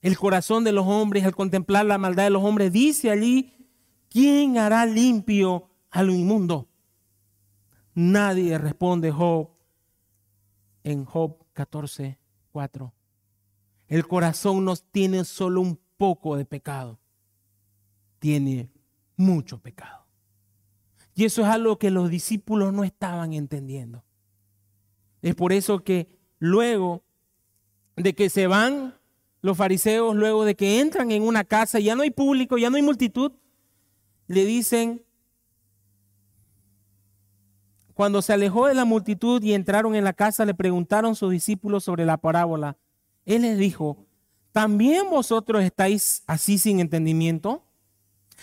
[0.00, 3.70] el corazón de los hombres, al contemplar la maldad de los hombres, dice allí,
[4.08, 6.66] ¿quién hará limpio a lo inmundo?
[7.94, 9.50] Nadie responde Job
[10.82, 12.18] en Job 14,
[12.52, 12.94] 4.
[13.88, 17.00] El corazón no tiene solo un poco de pecado,
[18.18, 18.70] tiene
[19.16, 20.06] mucho pecado.
[21.14, 24.04] Y eso es algo que los discípulos no estaban entendiendo.
[25.22, 27.04] Es por eso que luego
[27.96, 28.94] de que se van
[29.40, 32.76] los fariseos, luego de que entran en una casa, ya no hay público, ya no
[32.76, 33.32] hay multitud,
[34.26, 35.05] le dicen,
[37.96, 41.82] cuando se alejó de la multitud y entraron en la casa, le preguntaron sus discípulos
[41.82, 42.76] sobre la parábola.
[43.24, 44.04] Él les dijo,
[44.52, 47.64] ¿también vosotros estáis así sin entendimiento?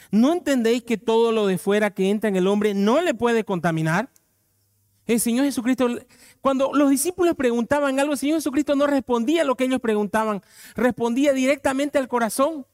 [0.10, 3.44] ¿No entendéis que todo lo de fuera que entra en el hombre no le puede
[3.44, 4.10] contaminar?
[5.06, 5.88] El Señor Jesucristo,
[6.42, 10.42] cuando los discípulos preguntaban algo, el Señor Jesucristo no respondía a lo que ellos preguntaban,
[10.76, 12.66] respondía directamente al corazón.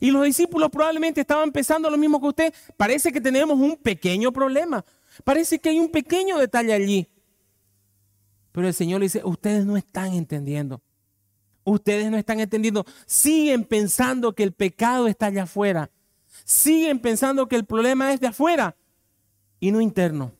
[0.00, 2.54] Y los discípulos probablemente estaban pensando lo mismo que usted.
[2.76, 4.84] Parece que tenemos un pequeño problema.
[5.24, 7.08] Parece que hay un pequeño detalle allí.
[8.52, 10.82] Pero el Señor le dice, ustedes no están entendiendo.
[11.64, 12.84] Ustedes no están entendiendo.
[13.06, 15.90] Siguen pensando que el pecado está allá afuera.
[16.44, 18.76] Siguen pensando que el problema es de afuera
[19.60, 20.32] y no interno.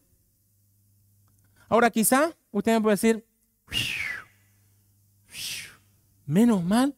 [1.68, 3.26] Ahora quizá usted me puede decir,
[6.24, 6.96] menos mal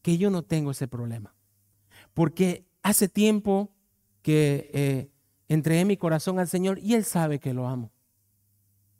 [0.00, 1.34] que yo no tengo ese problema.
[2.14, 3.70] Porque hace tiempo
[4.22, 5.11] que eh,
[5.48, 7.90] entregué mi corazón al Señor y Él sabe que lo amo.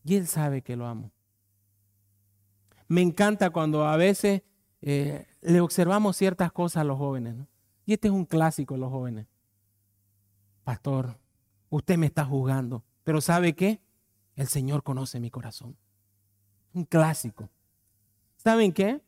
[0.05, 1.12] Y Él sabe que lo amo.
[2.88, 4.42] Me encanta cuando a veces
[4.81, 7.37] eh, le observamos ciertas cosas a los jóvenes.
[7.87, 9.26] Y este es un clásico los jóvenes.
[10.64, 11.18] Pastor,
[11.70, 13.81] usted me está juzgando, pero ¿sabe qué?
[14.37, 15.76] El Señor conoce mi corazón.
[16.72, 17.50] Un clásico.
[18.37, 19.00] ¿Saben qué?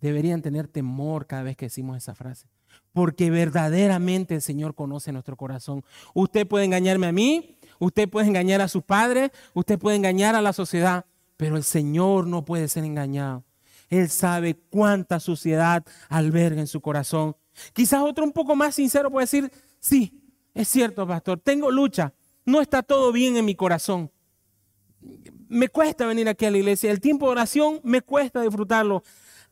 [0.00, 2.48] Deberían tener temor cada vez que decimos esa frase
[2.92, 5.84] porque verdaderamente el Señor conoce nuestro corazón.
[6.14, 10.42] Usted puede engañarme a mí, usted puede engañar a sus padres, usted puede engañar a
[10.42, 11.04] la sociedad,
[11.36, 13.44] pero el Señor no puede ser engañado.
[13.88, 17.36] Él sabe cuánta suciedad alberga en su corazón.
[17.72, 19.50] Quizás otro un poco más sincero puede decir,
[19.80, 20.20] sí,
[20.54, 22.12] es cierto, pastor, tengo lucha,
[22.44, 24.10] no está todo bien en mi corazón.
[25.48, 29.02] Me cuesta venir aquí a la iglesia, el tiempo de oración me cuesta disfrutarlo.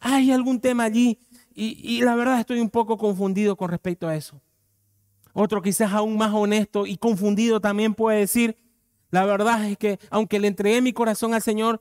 [0.00, 1.18] Hay algún tema allí
[1.58, 4.42] y, la verdad estoy un poco confundido con respecto a eso.
[5.32, 8.56] Otro quizás aún más honesto y confundido también puede decir,
[9.10, 11.80] la verdad es que aunque le entregué mi corazón al Señor,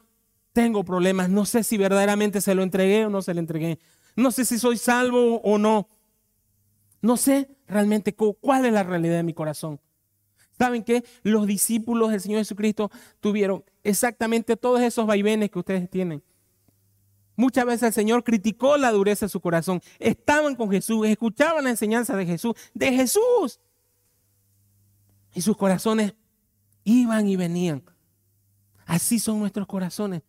[0.54, 1.30] tengo problemas.
[1.30, 3.80] No sé si verdaderamente se lo entregué o no se lo entregué.
[4.16, 5.90] No sé si soy salvo o no.
[7.02, 9.82] No sé realmente cuál es la realidad de mi corazón.
[10.58, 11.04] ¿Saben qué?
[11.22, 16.24] Los discípulos del Señor Jesucristo tuvieron exactamente todos esos vaivenes que ustedes tienen.
[17.36, 19.82] Muchas veces el Señor criticó la dureza de su corazón.
[20.00, 23.60] Estaban con Jesús, escuchaban la enseñanza de Jesús, de Jesús.
[25.34, 26.14] Y sus corazones
[26.84, 27.84] iban y venían.
[28.86, 30.22] Así son nuestros corazones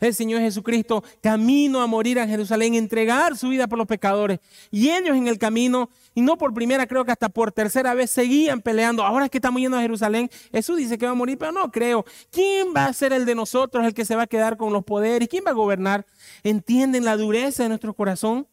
[0.00, 4.40] el Señor Jesucristo camino a morir a Jerusalén, entregar su vida por los pecadores.
[4.70, 8.10] Y ellos en el camino, y no por primera, creo que hasta por tercera vez,
[8.10, 9.04] seguían peleando.
[9.04, 11.70] Ahora es que estamos yendo a Jerusalén, Jesús dice que va a morir, pero no
[11.70, 12.04] creo.
[12.30, 14.84] ¿Quién va a ser el de nosotros, el que se va a quedar con los
[14.84, 15.28] poderes?
[15.28, 16.06] ¿Quién va a gobernar?
[16.42, 18.46] ¿Entienden la dureza de nuestro corazón?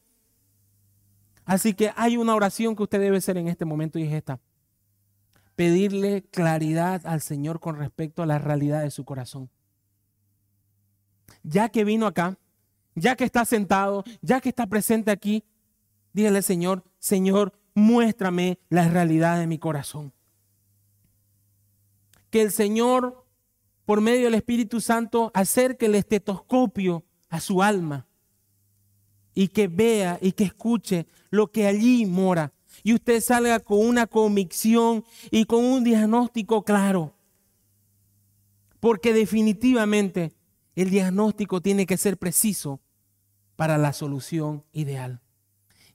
[1.46, 4.40] Así que hay una oración que usted debe hacer en este momento y es esta.
[5.56, 9.50] Pedirle claridad al Señor con respecto a la realidad de su corazón
[11.48, 12.38] ya que vino acá,
[12.96, 15.44] ya que está sentado, ya que está presente aquí,
[16.14, 20.14] dígale Señor, Señor, muéstrame la realidad de mi corazón.
[22.30, 23.26] Que el Señor,
[23.86, 28.08] por medio del Espíritu Santo, acerque el estetoscopio a su alma
[29.34, 32.52] y que vea y que escuche lo que allí mora.
[32.84, 37.14] Y usted salga con una convicción y con un diagnóstico claro.
[38.80, 40.37] Porque definitivamente
[40.78, 42.80] el diagnóstico tiene que ser preciso
[43.56, 45.22] para la solución ideal.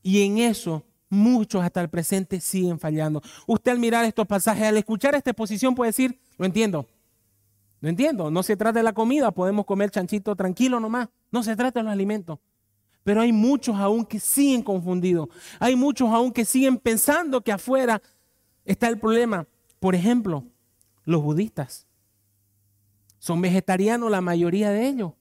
[0.02, 3.22] Y en eso muchos hasta el presente siguen fallando.
[3.46, 6.88] Usted al mirar estos pasajes, al escuchar esta exposición puede decir, lo entiendo,
[7.80, 11.54] lo entiendo, no se trata de la comida, podemos comer chanchito tranquilo nomás, no se
[11.54, 12.40] trata de los alimentos.
[13.04, 15.28] Pero hay muchos aún que siguen confundidos,
[15.60, 18.02] hay muchos aún que siguen pensando que afuera
[18.64, 19.46] está el problema.
[19.78, 20.44] Por ejemplo,
[21.04, 21.86] los budistas.
[23.22, 25.12] Son vegetarianos la mayoría de ellos.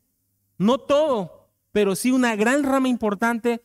[0.57, 1.29] No todos,
[1.71, 3.63] pero sí una gran rama importante.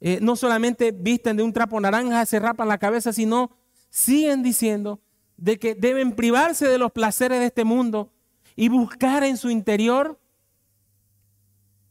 [0.00, 3.50] Eh, no solamente visten de un trapo naranja, se rapan la cabeza, sino
[3.90, 5.02] siguen diciendo
[5.36, 8.14] de que deben privarse de los placeres de este mundo
[8.54, 10.18] y buscar en su interior,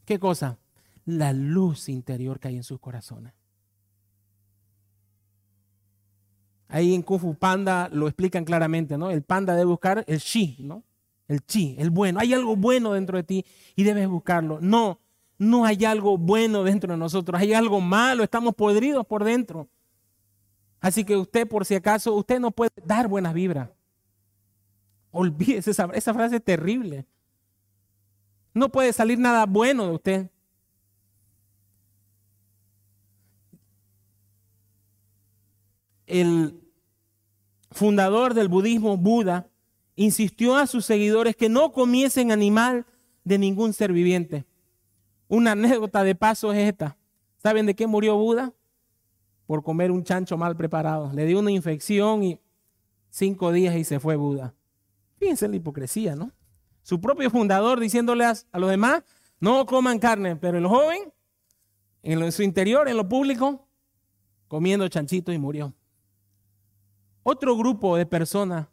[0.06, 0.58] ¿qué cosa?
[1.04, 3.32] La luz interior que hay en sus corazones.
[6.66, 9.08] Ahí en Kung Fu Panda lo explican claramente, ¿no?
[9.12, 10.82] El panda debe buscar el chi, ¿no?
[11.28, 12.20] El chi, el bueno.
[12.20, 14.58] Hay algo bueno dentro de ti y debes buscarlo.
[14.60, 15.00] No,
[15.38, 19.68] no hay algo bueno dentro de nosotros, hay algo malo, estamos podridos por dentro.
[20.80, 23.70] Así que usted, por si acaso, usted no puede dar buenas vibras.
[25.10, 27.06] Olvídese esa, esa frase terrible.
[28.54, 30.30] No puede salir nada bueno de usted.
[36.06, 36.60] el
[37.70, 39.48] fundador del budismo, Buda,
[39.96, 42.86] insistió a sus seguidores que no comiesen animal
[43.24, 44.44] de ningún ser viviente.
[45.26, 46.96] Una anécdota de paso es esta.
[47.38, 48.52] ¿Saben de qué murió Buda?
[49.46, 51.10] Por comer un chancho mal preparado.
[51.12, 52.40] Le dio una infección y
[53.10, 54.54] cinco días y se fue Buda.
[55.18, 56.30] Fíjense la hipocresía, ¿no?
[56.82, 59.02] Su propio fundador diciéndole a, los demás,
[59.40, 61.12] no coman carne, pero el joven,
[62.02, 63.66] en su interior, en lo público,
[64.46, 65.74] comiendo chanchitos y murió.
[67.24, 68.68] Otro grupo de personas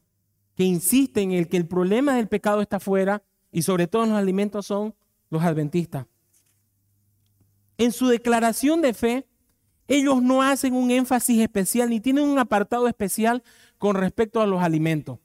[0.56, 4.20] que insisten en que el problema del pecado está fuera y sobre todo en los
[4.20, 4.96] alimentos son
[5.30, 6.06] los adventistas.
[7.78, 9.28] En su declaración de fe,
[9.88, 13.44] ellos no hacen un énfasis especial ni tienen un apartado especial
[13.78, 15.20] con respecto a los alimentos.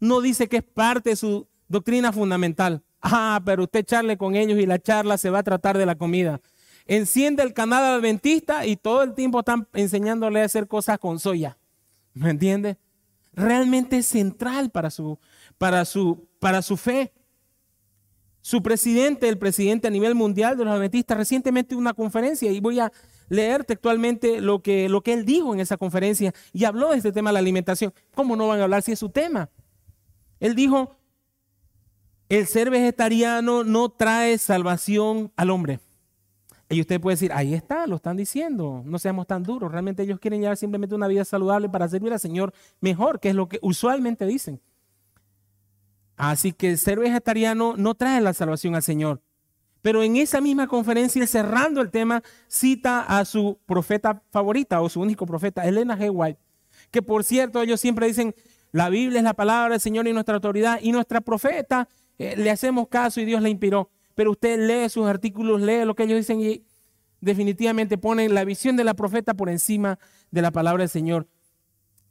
[0.00, 2.82] No dice que es parte de su doctrina fundamental.
[3.00, 5.96] Ah, pero usted charle con ellos y la charla se va a tratar de la
[5.96, 6.40] comida.
[6.86, 11.58] Enciende el canal adventista y todo el tiempo están enseñándole a hacer cosas con soya.
[12.14, 12.78] ¿Me entiende?
[13.32, 15.18] Realmente es central para su,
[15.58, 17.12] para su, para su fe.
[18.40, 22.80] Su presidente, el presidente a nivel mundial de los adventistas, recientemente una conferencia y voy
[22.80, 22.90] a
[23.28, 27.12] leer textualmente lo que, lo que él dijo en esa conferencia y habló de este
[27.12, 27.92] tema de la alimentación.
[28.14, 29.50] ¿Cómo no van a hablar si es su tema?
[30.40, 30.96] Él dijo,
[32.28, 35.80] el ser vegetariano no trae salvación al hombre.
[36.70, 39.72] Y usted puede decir, ahí está, lo están diciendo, no seamos tan duros.
[39.72, 43.34] Realmente ellos quieren llevar simplemente una vida saludable para servir al Señor mejor, que es
[43.34, 44.60] lo que usualmente dicen.
[46.16, 49.22] Así que ser vegetariano no trae la salvación al Señor.
[49.80, 55.00] Pero en esa misma conferencia, cerrando el tema, cita a su profeta favorita o su
[55.00, 56.10] único profeta, Elena G.
[56.12, 56.40] White,
[56.90, 58.34] que por cierto ellos siempre dicen,
[58.72, 62.50] la Biblia es la palabra del Señor y nuestra autoridad, y nuestra profeta eh, le
[62.50, 66.18] hacemos caso y Dios la inspiró pero usted lee sus artículos, lee lo que ellos
[66.18, 66.64] dicen y
[67.20, 70.00] definitivamente ponen la visión de la profeta por encima
[70.32, 71.28] de la palabra del Señor.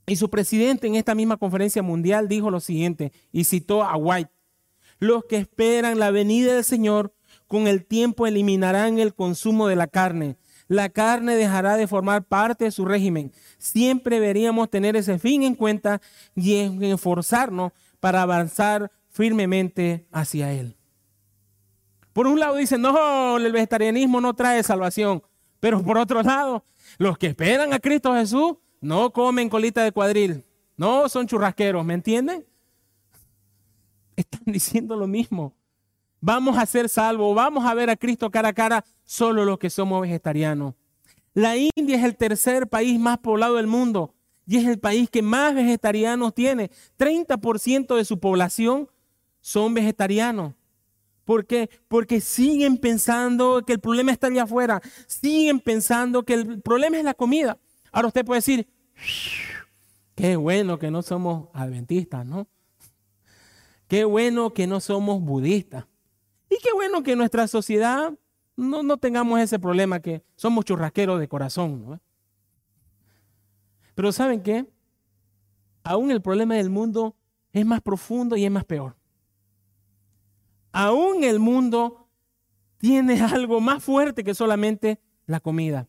[0.06, 4.32] Y su presidente en esta misma conferencia mundial dijo lo siguiente y citó a White,
[5.00, 7.14] los que esperan la venida del Señor
[7.46, 10.38] con el tiempo eliminarán el consumo de la carne.
[10.70, 13.34] La carne dejará de formar parte de su régimen.
[13.58, 16.00] Siempre deberíamos tener ese fin en cuenta
[16.36, 20.77] y esforzarnos para avanzar firmemente hacia Él.
[22.18, 25.22] Por un lado dicen, no, el vegetarianismo no trae salvación.
[25.60, 26.66] Pero por otro lado,
[26.98, 30.44] los que esperan a Cristo Jesús no comen colita de cuadril.
[30.78, 32.44] No son churrasqueros, ¿me entienden?
[34.16, 35.54] Están diciendo lo mismo.
[36.20, 39.70] Vamos a ser salvos, vamos a ver a Cristo cara a cara solo los que
[39.70, 40.74] somos vegetarianos.
[41.36, 44.16] La India es el tercer país más poblado del mundo
[44.48, 46.72] y es el país que más vegetarianos tiene.
[46.98, 48.90] 30% de su población
[49.40, 50.57] son vegetarianos.
[51.28, 51.70] ¿Por qué?
[51.90, 54.82] Porque siguen pensando que el problema está allá afuera.
[55.08, 57.60] Siguen pensando que el problema es la comida.
[57.92, 58.70] Ahora usted puede decir,
[60.16, 62.48] qué bueno que no somos adventistas, ¿no?
[63.90, 65.86] Qué bueno que no somos budistas.
[66.50, 68.14] Y qué bueno que en nuestra sociedad
[68.56, 71.90] no, no tengamos ese problema, que somos churrasqueros de corazón.
[71.90, 72.00] ¿no?
[73.96, 74.66] Pero ¿saben qué?
[75.84, 77.18] Aún el problema del mundo
[77.52, 78.96] es más profundo y es más peor
[80.78, 82.08] aún el mundo
[82.78, 85.88] tiene algo más fuerte que solamente la comida.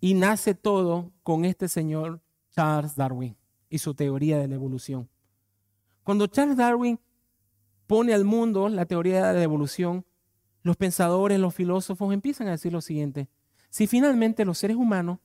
[0.00, 3.36] Y nace todo con este señor Charles Darwin
[3.68, 5.10] y su teoría de la evolución.
[6.04, 6.98] Cuando Charles Darwin
[7.86, 10.06] pone al mundo la teoría de la evolución,
[10.62, 13.28] los pensadores, los filósofos empiezan a decir lo siguiente.
[13.68, 15.18] Si finalmente los seres humanos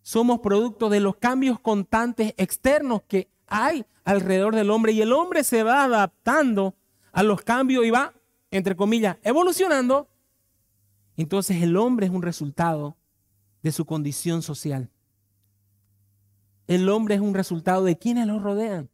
[0.00, 5.44] somos producto de los cambios constantes externos que hay alrededor del hombre y el hombre
[5.44, 6.74] se va adaptando
[7.16, 8.12] a los cambios y va,
[8.50, 10.10] entre comillas, evolucionando,
[11.16, 12.98] entonces el hombre es un resultado
[13.62, 14.90] de su condición social.
[16.66, 18.90] El hombre es un resultado de quienes lo rodean.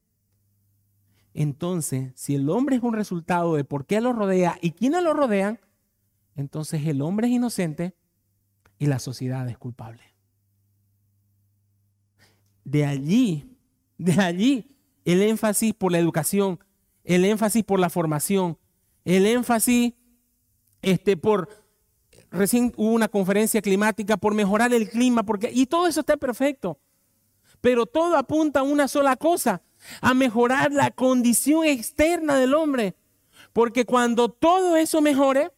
[1.35, 5.15] Entonces, si el hombre es un resultado de por qué lo rodea y quiénes lo
[5.15, 5.59] rodean,
[6.37, 7.97] entonces el hombre es inocente
[8.79, 10.05] y la sociedad es culpable.
[12.63, 13.59] De allí,
[13.99, 16.61] de allí el énfasis por la educación,
[17.05, 18.59] el énfasis por la formación,
[19.05, 19.95] el énfasis
[20.83, 21.49] este, por,
[22.31, 26.79] recién hubo una conferencia climática, por mejorar el clima, porque, y todo eso está perfecto.
[27.61, 29.63] Pero todo apunta a una sola cosa,
[30.01, 32.97] a mejorar la condición externa del hombre.
[33.53, 35.53] Porque cuando todo eso mejore,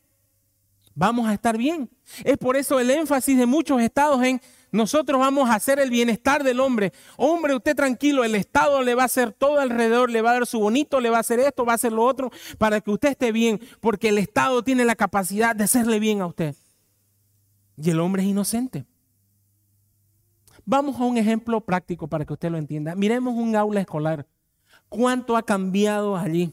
[0.95, 1.88] vamos a estar bien.
[2.24, 4.40] Es por eso el énfasis de muchos estados en
[4.75, 6.93] nosotros vamos a hacer el bienestar del hombre.
[7.16, 10.47] Hombre, usted tranquilo, el Estado le va a hacer todo alrededor, le va a dar
[10.47, 13.11] su bonito, le va a hacer esto, va a hacer lo otro, para que usted
[13.11, 16.57] esté bien, porque el Estado tiene la capacidad de hacerle bien a usted.
[17.77, 18.85] Y el hombre es inocente.
[20.64, 22.97] Vamos a un ejemplo práctico para que usted lo entienda.
[22.97, 24.27] Miremos un aula escolar.
[24.89, 26.53] ¿Cuánto ha cambiado allí?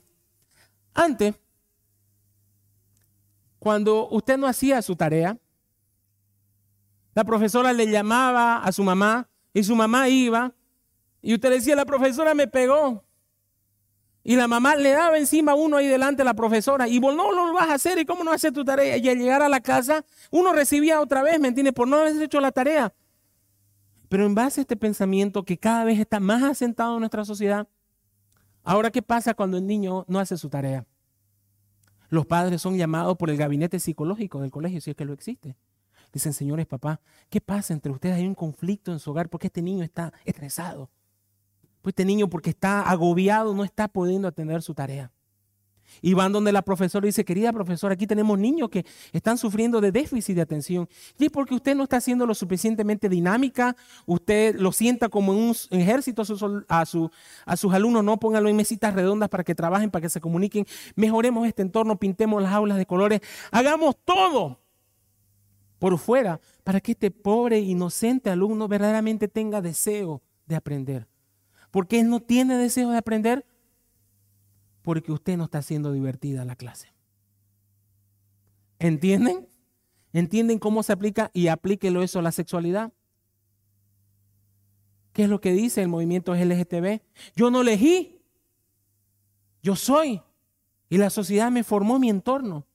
[0.93, 1.33] Antes,
[3.57, 5.39] cuando usted no hacía su tarea,
[7.13, 10.53] la profesora le llamaba a su mamá y su mamá iba
[11.21, 13.03] y usted decía, la profesora me pegó.
[14.23, 17.15] Y la mamá le daba encima a uno ahí delante a la profesora y vos
[17.15, 18.97] no, lo vas a hacer y cómo no hacer tu tarea.
[18.97, 21.73] Y al llegar a la casa, uno recibía otra vez, ¿me entiende?
[21.73, 22.93] Por no haber hecho la tarea.
[24.09, 27.67] Pero en base a este pensamiento que cada vez está más asentado en nuestra sociedad,
[28.63, 30.85] ahora ¿qué pasa cuando el niño no hace su tarea?
[32.09, 35.55] Los padres son llamados por el gabinete psicológico del colegio, si es que lo existe.
[36.13, 36.99] Dicen, señores, papá,
[37.29, 38.15] ¿qué pasa entre ustedes?
[38.15, 40.89] Hay un conflicto en su hogar porque este niño está estresado.
[41.81, 45.11] Pues este niño porque está agobiado no está pudiendo atender su tarea.
[46.01, 49.91] Y van donde la profesora dice, querida profesora, aquí tenemos niños que están sufriendo de
[49.91, 50.87] déficit de atención.
[51.17, 55.53] Y es porque usted no está haciendo lo suficientemente dinámica, usted lo sienta como un
[55.71, 56.23] ejército
[56.69, 56.81] a,
[57.45, 60.65] a sus alumnos, no pónganlo en mesitas redondas para que trabajen, para que se comuniquen.
[60.95, 63.19] Mejoremos este entorno, pintemos las aulas de colores,
[63.51, 64.60] hagamos todo
[65.81, 71.07] por fuera para que este pobre inocente alumno verdaderamente tenga deseo de aprender.
[71.71, 73.47] ¿Por qué no tiene deseo de aprender?
[74.83, 76.93] Porque usted no está haciendo divertida la clase.
[78.77, 79.47] ¿Entienden?
[80.13, 81.31] ¿Entienden cómo se aplica?
[81.33, 82.93] Y aplíquelo eso a la sexualidad.
[85.13, 87.01] ¿Qué es lo que dice el movimiento LGTB?
[87.35, 88.21] Yo no elegí.
[89.63, 90.21] Yo soy.
[90.89, 92.67] Y la sociedad me formó mi entorno.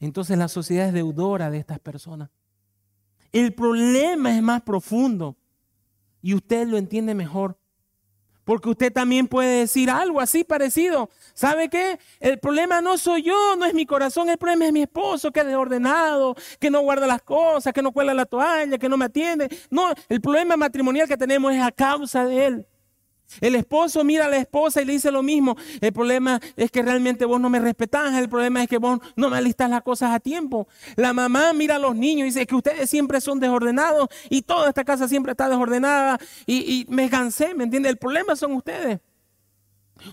[0.00, 2.30] Entonces la sociedad es deudora de estas personas.
[3.32, 5.36] El problema es más profundo
[6.22, 7.58] y usted lo entiende mejor.
[8.44, 11.08] Porque usted también puede decir algo así parecido.
[11.32, 11.98] ¿Sabe qué?
[12.20, 15.40] El problema no soy yo, no es mi corazón, el problema es mi esposo que
[15.40, 19.06] es desordenado, que no guarda las cosas, que no cuela la toalla, que no me
[19.06, 19.48] atiende.
[19.70, 22.66] No, el problema matrimonial que tenemos es a causa de él.
[23.40, 25.56] El esposo mira a la esposa y le dice lo mismo.
[25.80, 28.14] El problema es que realmente vos no me respetás.
[28.14, 30.68] El problema es que vos no me alistas las cosas a tiempo.
[30.96, 34.68] La mamá mira a los niños y dice que ustedes siempre son desordenados y toda
[34.68, 36.18] esta casa siempre está desordenada.
[36.46, 37.88] Y, me cansé, ¿me entiende?
[37.88, 39.00] El problema son ustedes.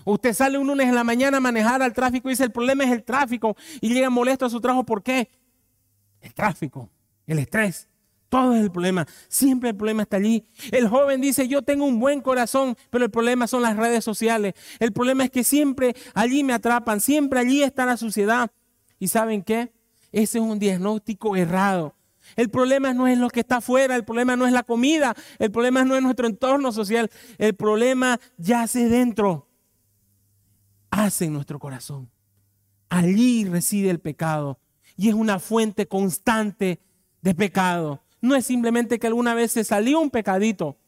[0.04, 2.84] Usted sale un lunes en la mañana a manejar al tráfico y dice el problema
[2.84, 4.84] es el tráfico y llega molesto a su trabajo.
[4.84, 5.28] ¿Por qué?
[6.20, 6.88] El tráfico,
[7.26, 7.88] el estrés.
[8.32, 9.06] Todo es el problema.
[9.28, 10.46] Siempre el problema está allí.
[10.70, 14.54] El joven dice, yo tengo un buen corazón, pero el problema son las redes sociales.
[14.78, 18.50] El problema es que siempre allí me atrapan, siempre allí está la suciedad.
[18.98, 19.74] ¿Y saben qué?
[20.12, 21.94] Ese es un diagnóstico errado.
[22.34, 25.50] El problema no es lo que está afuera, el problema no es la comida, el
[25.50, 29.50] problema no es nuestro entorno social, el problema yace dentro,
[30.90, 32.10] hace en nuestro corazón.
[32.88, 34.58] Allí reside el pecado
[34.96, 36.80] y es una fuente constante
[37.20, 40.78] de pecado no es simplemente que alguna vez se salió un pecadito,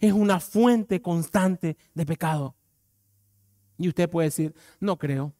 [0.00, 2.56] es una fuente constante de pecado.
[3.76, 5.34] Y usted puede decir, no creo,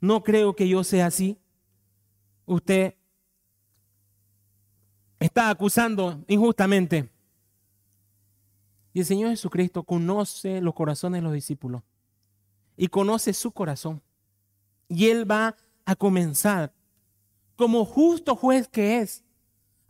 [0.00, 1.38] no creo que yo sea así.
[2.46, 2.94] Usted
[5.18, 7.10] está acusando injustamente.
[8.92, 11.82] Y el Señor Jesucristo conoce los corazones de los discípulos
[12.76, 14.02] y conoce su corazón.
[14.88, 16.72] Y Él va a comenzar
[17.56, 19.24] como justo juez que es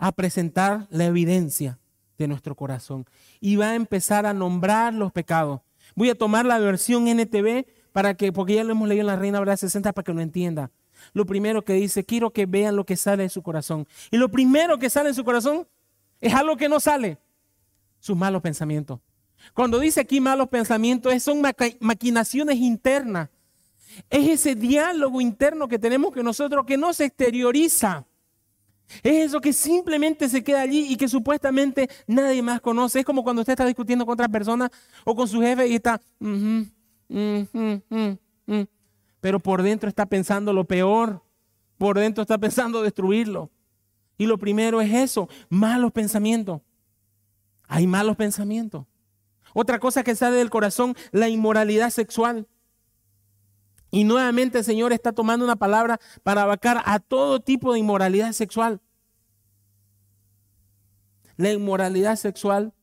[0.00, 1.78] a presentar la evidencia
[2.16, 3.06] de nuestro corazón
[3.38, 5.60] y va a empezar a nombrar los pecados.
[5.94, 9.16] Voy a tomar la versión NTV para que, porque ya lo hemos leído en la
[9.16, 10.70] Reina Valera 60 para que lo entienda.
[11.12, 13.86] Lo primero que dice, quiero que vean lo que sale de su corazón.
[14.10, 15.68] Y lo primero que sale de su corazón
[16.20, 17.18] es algo que no sale,
[17.98, 19.00] sus malos pensamientos.
[19.52, 21.42] Cuando dice aquí malos pensamientos, son
[21.80, 23.28] maquinaciones internas.
[24.08, 28.06] Es ese diálogo interno que tenemos que nosotros que no se exterioriza.
[29.02, 33.00] Es eso que simplemente se queda allí y que supuestamente nadie más conoce.
[33.00, 34.70] Es como cuando usted está discutiendo con otra persona
[35.04, 36.00] o con su jefe y está...
[39.20, 41.22] pero por dentro está pensando lo peor.
[41.78, 43.50] Por dentro está pensando destruirlo.
[44.18, 46.60] Y lo primero es eso, malos pensamientos.
[47.68, 48.84] Hay malos pensamientos.
[49.54, 52.46] Otra cosa que sale del corazón, la inmoralidad sexual.
[53.90, 58.32] Y nuevamente el Señor está tomando una palabra para abarcar a todo tipo de inmoralidad
[58.32, 58.80] sexual.
[61.36, 62.74] La inmoralidad sexual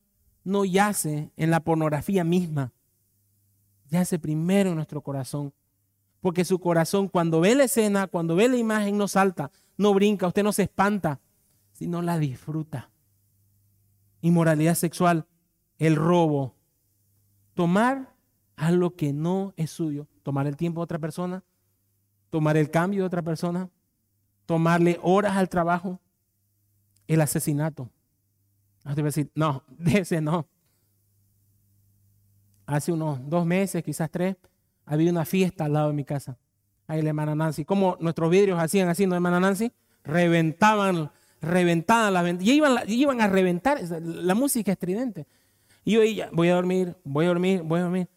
[0.43, 2.73] no yace en la pornografía misma,
[3.89, 5.53] yace primero en nuestro corazón.
[6.19, 10.27] Porque su corazón cuando ve la escena, cuando ve la imagen, no salta, no brinca,
[10.27, 11.21] usted no se espanta,
[11.71, 12.89] sino la disfruta.
[14.21, 15.27] Inmoralidad sexual,
[15.77, 16.55] el robo,
[17.53, 18.15] tomar
[18.55, 21.41] algo que no es suyo, tomar el tiempo de otra persona,
[22.29, 23.69] tomar el cambio de otra persona,
[24.45, 26.01] tomarle horas al trabajo,
[27.07, 27.89] el asesinato.
[28.83, 30.45] Ah, a decir, no, de ese no.
[32.65, 34.35] Hace unos dos meses, quizás tres,
[34.85, 36.37] había una fiesta al lado de mi casa.
[36.87, 37.63] Ahí la hermana Nancy.
[37.63, 39.71] Como nuestros vidrios hacían así, ¿no, hermana Nancy?
[40.03, 41.09] Reventaban,
[41.39, 42.53] reventaban las ventanas.
[42.53, 45.25] Iban, iban a reventar la música estridente.
[45.85, 46.01] Y yo
[46.33, 48.09] voy a dormir, voy a dormir, voy a dormir.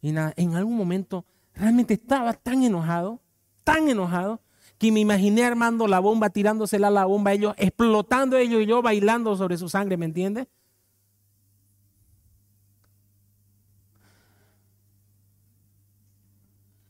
[0.00, 1.26] Y nada, en algún momento
[1.58, 3.20] realmente estaba tan enojado,
[3.64, 4.40] tan enojado,
[4.78, 8.80] que me imaginé armando la bomba, tirándosela a la bomba, ellos explotando ellos y yo
[8.80, 10.46] bailando sobre su sangre, ¿me entiendes?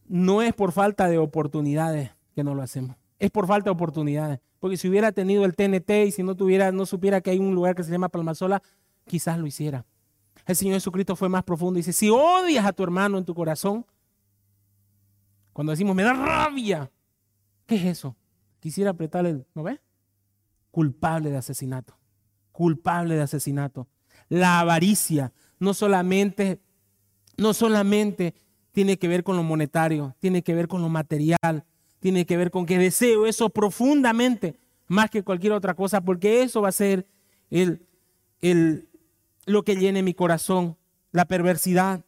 [0.07, 2.97] No es por falta de oportunidades que no lo hacemos.
[3.19, 4.41] Es por falta de oportunidades.
[4.59, 7.55] Porque si hubiera tenido el TNT y si no tuviera, no supiera que hay un
[7.55, 8.63] lugar que se llama Palmasola,
[9.07, 9.85] quizás lo hiciera.
[10.47, 13.35] El Señor Jesucristo fue más profundo y dice, si odias a tu hermano en tu
[13.35, 13.85] corazón,
[15.59, 16.89] cuando decimos, me da rabia,
[17.67, 18.15] ¿qué es eso?
[18.61, 19.81] Quisiera apretarle, ¿no ves?
[20.71, 21.99] Culpable de asesinato,
[22.53, 23.89] culpable de asesinato.
[24.29, 26.61] La avaricia no solamente,
[27.37, 28.37] no solamente
[28.71, 31.65] tiene que ver con lo monetario, tiene que ver con lo material,
[31.99, 36.63] tiene que ver con que deseo eso profundamente más que cualquier otra cosa, porque eso
[36.63, 37.09] va a ser
[37.51, 37.85] el,
[38.43, 38.89] el,
[39.45, 40.77] lo que llene mi corazón,
[41.11, 42.05] la perversidad,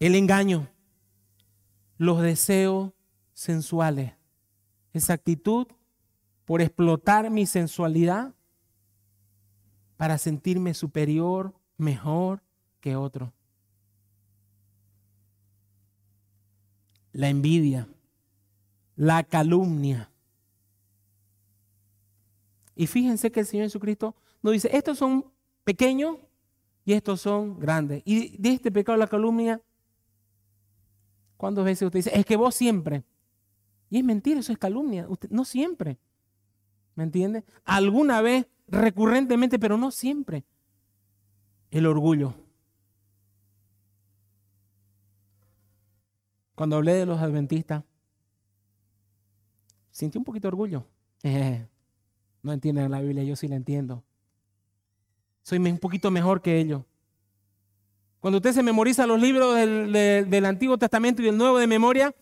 [0.00, 0.68] el engaño,
[1.98, 2.92] los deseos
[3.32, 4.12] sensuales,
[4.92, 5.66] esa actitud
[6.44, 8.34] por explotar mi sensualidad
[9.96, 12.42] para sentirme superior, mejor
[12.80, 13.32] que otro.
[17.12, 17.88] La envidia,
[18.96, 20.10] la calumnia.
[22.74, 25.30] Y fíjense que el Señor Jesucristo nos dice, estos son
[25.62, 26.16] pequeños
[26.84, 28.02] y estos son grandes.
[28.04, 29.60] Y de este pecado la calumnia,
[31.42, 33.02] ¿cuántas veces usted dice, es que vos siempre?
[33.90, 35.06] Y es mentira, eso es calumnia.
[35.08, 35.98] Usted, no siempre.
[36.94, 37.42] ¿Me entiende?
[37.64, 40.44] Alguna vez, recurrentemente, pero no siempre.
[41.72, 42.32] El orgullo.
[46.54, 47.82] Cuando hablé de los adventistas,
[49.90, 50.86] sentí un poquito de orgullo.
[52.42, 54.04] no entienden la Biblia, yo sí la entiendo.
[55.42, 56.84] Soy un poquito mejor que ellos.
[58.22, 62.14] Cuando usted se memoriza los libros del, Antiguo Testamento y del Nuevo de memoria,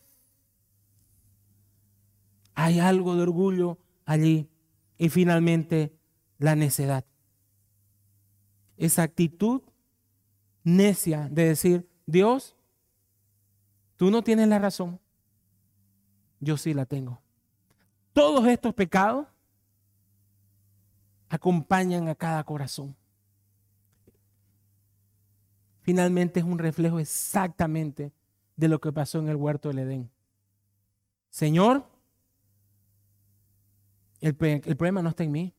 [2.55, 3.77] hay algo de orgullo
[4.07, 4.49] allí.
[4.97, 5.95] Y finalmente,
[6.39, 7.05] la necedad.
[8.79, 9.61] Esa actitud
[10.65, 12.57] necia de decir, Dios,
[13.97, 14.99] tú no tienes la razón,
[16.41, 17.21] yo sí la tengo.
[18.15, 19.27] Todos estos pecados
[21.29, 22.97] acompañan a cada corazón
[25.91, 28.13] finalmente es un reflejo exactamente
[28.55, 30.11] de lo que pasó en el huerto del Edén.
[31.31, 31.85] Señor,
[34.21, 35.53] el, problema no está en mí,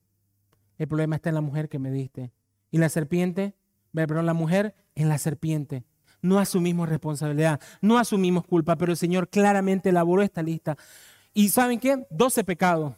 [0.78, 2.32] el problema está en la mujer que me diste.
[2.70, 3.56] Y la serpiente,
[3.94, 5.84] perdón, la mujer en la serpiente.
[6.22, 10.78] No asumimos responsabilidad, no asumimos culpa, pero el Señor claramente elaboró esta lista.
[11.34, 12.08] ¿Y saben qué?
[12.10, 12.94] Doce pecados,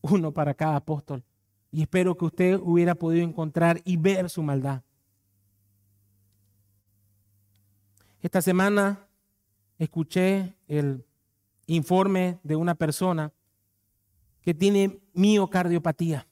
[0.00, 1.22] uno para cada apóstol.
[1.70, 4.84] Y espero que usted hubiera podido encontrar y ver su maldad.
[8.24, 9.06] Esta semana
[9.76, 11.04] escuché el
[11.66, 13.34] informe de una persona
[14.40, 16.26] que tiene miocardiopatía,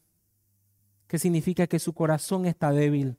[1.07, 3.19] que significa que su corazón está débil,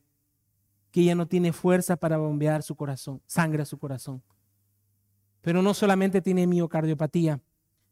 [0.90, 4.24] que ya no tiene fuerza para bombear su corazón, sangre a su corazón.
[5.42, 7.42] Pero no solamente tiene miocardiopatía,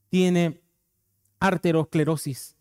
[0.09, 0.63] tiene
[1.39, 2.57] arteriosclerosis.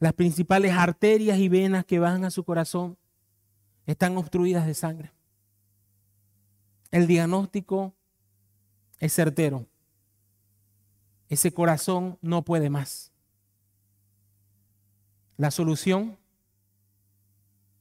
[0.00, 2.98] Las principales arterias y venas que van a su corazón
[3.86, 5.15] están obstruidas de sangre.
[6.90, 7.94] El diagnóstico
[8.98, 9.66] es certero.
[11.28, 13.12] Ese corazón no puede más.
[15.36, 16.18] La solución,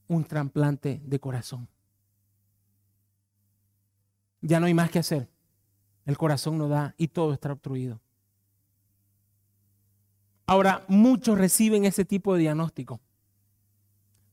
[0.07, 1.67] un trasplante de corazón.
[4.41, 5.29] Ya no hay más que hacer.
[6.05, 7.99] El corazón no da y todo está obstruido.
[10.47, 12.99] Ahora, muchos reciben ese tipo de diagnóstico.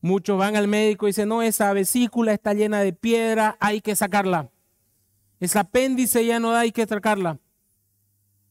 [0.01, 3.95] Muchos van al médico y dicen, no, esa vesícula está llena de piedra, hay que
[3.95, 4.51] sacarla.
[5.43, 7.37] Ese apéndice ya no da, hay que sacarla.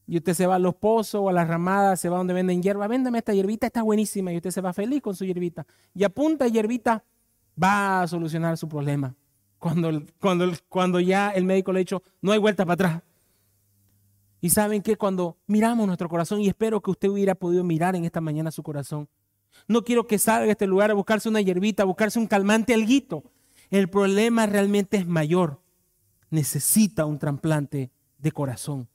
[0.05, 2.61] Y usted se va a los pozos o a las ramadas, se va donde venden
[2.61, 2.87] hierba.
[2.87, 4.31] Véndame esta hierbita, está buenísima.
[4.31, 5.65] Y usted se va feliz con su hierbita.
[5.95, 7.03] Y apunta hierbita,
[7.61, 9.15] va a solucionar su problema.
[9.57, 13.03] Cuando, cuando, cuando ya el médico le ha dicho, no hay vuelta para atrás.
[14.39, 18.05] Y saben que cuando miramos nuestro corazón, y espero que usted hubiera podido mirar en
[18.05, 19.09] esta mañana su corazón,
[19.67, 22.75] no quiero que salga de este lugar a buscarse una hierbita, a buscarse un calmante
[22.75, 23.23] alguito.
[23.71, 25.62] El problema realmente es mayor.
[26.33, 28.89] Necesita un trasplante de corazón.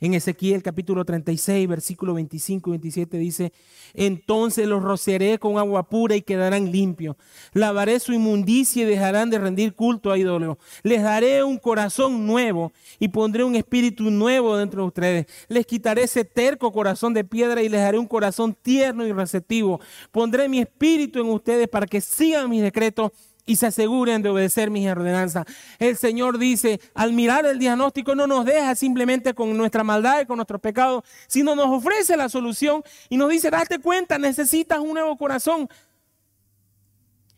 [0.00, 3.52] En Ezequiel capítulo 36, versículo 25 y 27 dice,
[3.94, 7.14] entonces los rociaré con agua pura y quedarán limpios.
[7.52, 10.56] Lavaré su inmundicia y dejarán de rendir culto a ídolos.
[10.82, 15.26] Les daré un corazón nuevo y pondré un espíritu nuevo dentro de ustedes.
[15.46, 19.80] Les quitaré ese terco corazón de piedra y les daré un corazón tierno y receptivo.
[20.10, 23.12] Pondré mi espíritu en ustedes para que sigan mis decretos
[23.46, 25.44] y se aseguren de obedecer mis ordenanzas.
[25.78, 30.26] El Señor dice, al mirar el diagnóstico no nos deja simplemente con nuestra maldad y
[30.26, 34.94] con nuestros pecados, sino nos ofrece la solución y nos dice, date cuenta, necesitas un
[34.94, 35.68] nuevo corazón.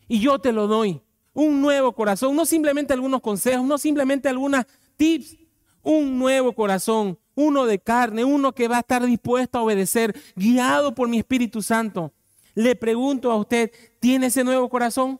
[0.07, 1.01] Y yo te lo doy,
[1.33, 5.37] un nuevo corazón, no simplemente algunos consejos, no simplemente algunas tips,
[5.83, 10.95] un nuevo corazón, uno de carne, uno que va a estar dispuesto a obedecer, guiado
[10.95, 12.13] por mi Espíritu Santo.
[12.55, 15.19] Le pregunto a usted, ¿tiene ese nuevo corazón?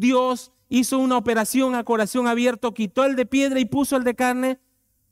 [0.00, 4.14] Dios hizo una operación a corazón abierto, quitó el de piedra y puso el de
[4.14, 4.58] carne,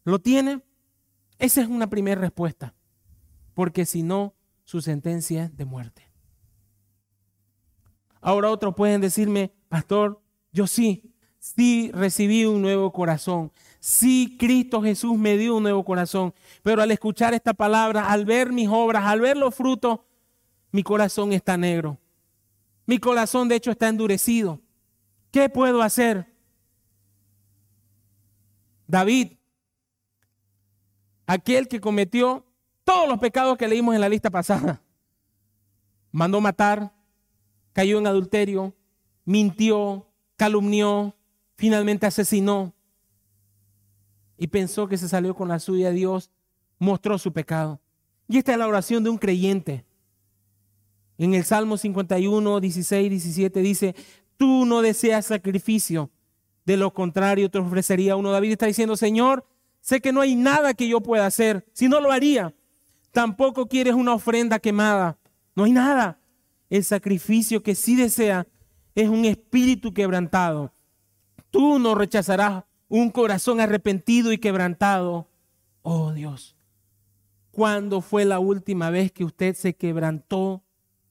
[0.02, 0.62] ¿lo tiene?
[1.38, 2.74] Esa es una primera respuesta,
[3.52, 4.34] porque si no,
[4.64, 6.10] su sentencia es de muerte.
[8.22, 10.22] Ahora otros pueden decirme, pastor,
[10.52, 16.32] yo sí, sí recibí un nuevo corazón, sí Cristo Jesús me dio un nuevo corazón,
[16.62, 20.00] pero al escuchar esta palabra, al ver mis obras, al ver los frutos,
[20.72, 21.98] mi corazón está negro.
[22.86, 24.62] Mi corazón de hecho está endurecido.
[25.30, 26.26] ¿Qué puedo hacer?
[28.86, 29.32] David,
[31.26, 32.46] aquel que cometió
[32.84, 34.82] todos los pecados que leímos en la lista pasada,
[36.10, 36.94] mandó matar,
[37.74, 38.74] cayó en adulterio,
[39.24, 41.14] mintió, calumnió,
[41.56, 42.74] finalmente asesinó
[44.38, 45.90] y pensó que se salió con la suya.
[45.90, 46.30] Dios
[46.78, 47.80] mostró su pecado.
[48.28, 49.84] Y esta es la oración de un creyente.
[51.18, 53.96] En el Salmo 51, 16, 17 dice,
[54.38, 56.10] Tú no deseas sacrificio,
[56.64, 58.30] de lo contrario te ofrecería uno.
[58.30, 59.44] David está diciendo, Señor,
[59.80, 62.54] sé que no hay nada que yo pueda hacer, si no lo haría.
[63.10, 65.18] Tampoco quieres una ofrenda quemada,
[65.56, 66.20] no hay nada.
[66.70, 68.46] El sacrificio que sí desea
[68.94, 70.72] es un espíritu quebrantado.
[71.50, 75.28] Tú no rechazarás un corazón arrepentido y quebrantado.
[75.82, 76.56] Oh Dios,
[77.50, 80.62] ¿cuándo fue la última vez que usted se quebrantó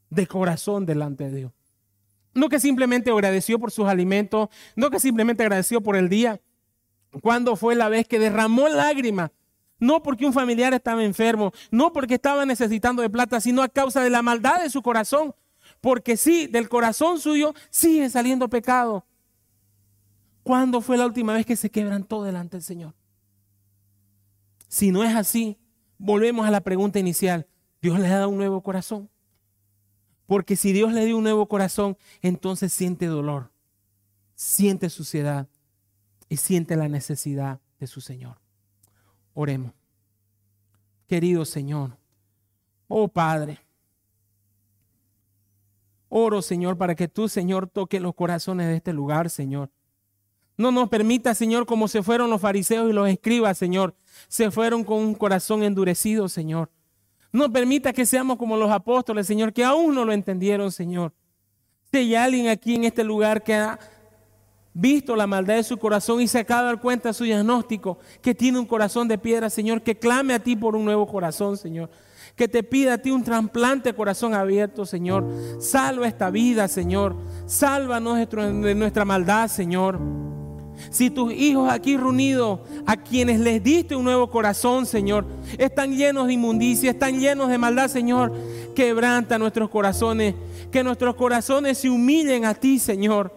[0.10, 1.57] de corazón delante de Dios?
[2.38, 6.40] No que simplemente agradeció por sus alimentos, no que simplemente agradeció por el día.
[7.24, 9.32] ¿Cuándo fue la vez que derramó lágrimas?
[9.80, 14.04] No porque un familiar estaba enfermo, no porque estaba necesitando de plata, sino a causa
[14.04, 15.34] de la maldad de su corazón.
[15.82, 19.04] Porque sí, del corazón suyo sigue saliendo pecado.
[20.44, 22.94] ¿Cuándo fue la última vez que se quebrantó delante del Señor?
[24.68, 25.58] Si no es así,
[25.98, 27.48] volvemos a la pregunta inicial.
[27.82, 29.10] ¿Dios le ha dado un nuevo corazón?
[30.28, 33.50] Porque si Dios le dio un nuevo corazón, entonces siente dolor,
[34.36, 35.48] siente suciedad
[36.30, 38.38] y siente la necesidad de su Señor.
[39.34, 39.72] Oremos.
[41.08, 41.98] Querido Señor,
[42.90, 43.60] oh Padre,
[46.10, 49.72] oro Señor para que tú, Señor, toques los corazones de este lugar, Señor.
[50.58, 53.96] No nos permita, Señor, como se fueron los fariseos y los escribas, Señor.
[54.28, 56.70] Se fueron con un corazón endurecido, Señor.
[57.32, 61.14] No permita que seamos como los apóstoles, Señor, que aún no lo entendieron, Señor.
[61.92, 63.80] Si hay alguien aquí en este lugar que ha
[64.74, 67.98] visto la maldad de su corazón y se acaba de dar cuenta de su diagnóstico,
[68.22, 71.58] que tiene un corazón de piedra, Señor, que clame a ti por un nuevo corazón,
[71.58, 71.90] Señor.
[72.36, 75.26] Que te pida a ti un trasplante de corazón abierto, Señor.
[75.60, 77.16] Salva esta vida, Señor.
[77.48, 80.00] Sálvanos de nuestra maldad, Señor.
[80.90, 85.26] Si tus hijos aquí reunidos, a quienes les diste un nuevo corazón, Señor,
[85.58, 88.34] están llenos de inmundicia, están llenos de maldad, Señor,
[88.76, 90.36] quebranta nuestros corazones,
[90.72, 93.32] que nuestros corazones se humillen a ti, Señor.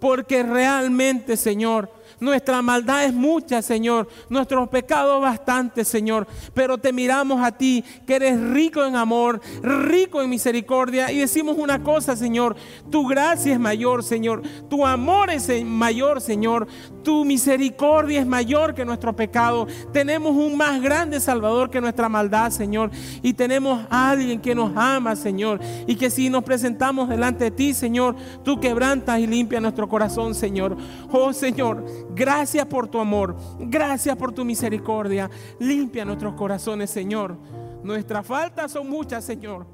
[0.00, 1.90] Porque realmente, Señor,
[2.20, 4.08] nuestra maldad es mucha, Señor.
[4.28, 6.26] Nuestros pecados bastante, Señor.
[6.52, 11.10] Pero te miramos a ti, que eres rico en amor, rico en misericordia.
[11.10, 12.56] Y decimos una cosa, Señor.
[12.90, 14.42] Tu gracia es mayor, Señor.
[14.68, 16.66] Tu amor es mayor, Señor.
[17.02, 19.66] Tu misericordia es mayor que nuestro pecado.
[19.92, 22.90] Tenemos un más grande Salvador que nuestra maldad, Señor.
[23.22, 25.60] Y tenemos a alguien que nos ama, Señor.
[25.86, 30.34] Y que si nos presentamos delante de ti, Señor, tú quebrantas y limpias nuestro corazón,
[30.34, 30.76] Señor.
[31.10, 31.84] Oh, Señor.
[32.14, 33.36] Gracias por tu amor.
[33.58, 35.30] Gracias por tu misericordia.
[35.58, 37.36] Limpia nuestros corazones, Señor.
[37.82, 39.66] Nuestras faltas son muchas, Señor.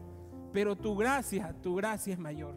[0.52, 2.54] Pero tu gracia, tu gracia es mayor.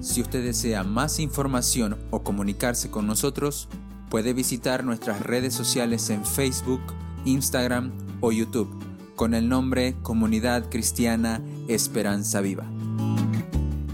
[0.00, 3.68] Si usted desea más información o comunicarse con nosotros,
[4.08, 6.80] puede visitar nuestras redes sociales en Facebook,
[7.24, 8.70] Instagram o YouTube
[9.14, 12.79] con el nombre Comunidad Cristiana Esperanza Viva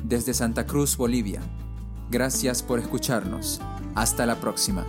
[0.09, 1.40] desde Santa Cruz, Bolivia.
[2.11, 3.61] Gracias por escucharnos.
[3.96, 4.86] Hasta la próxima.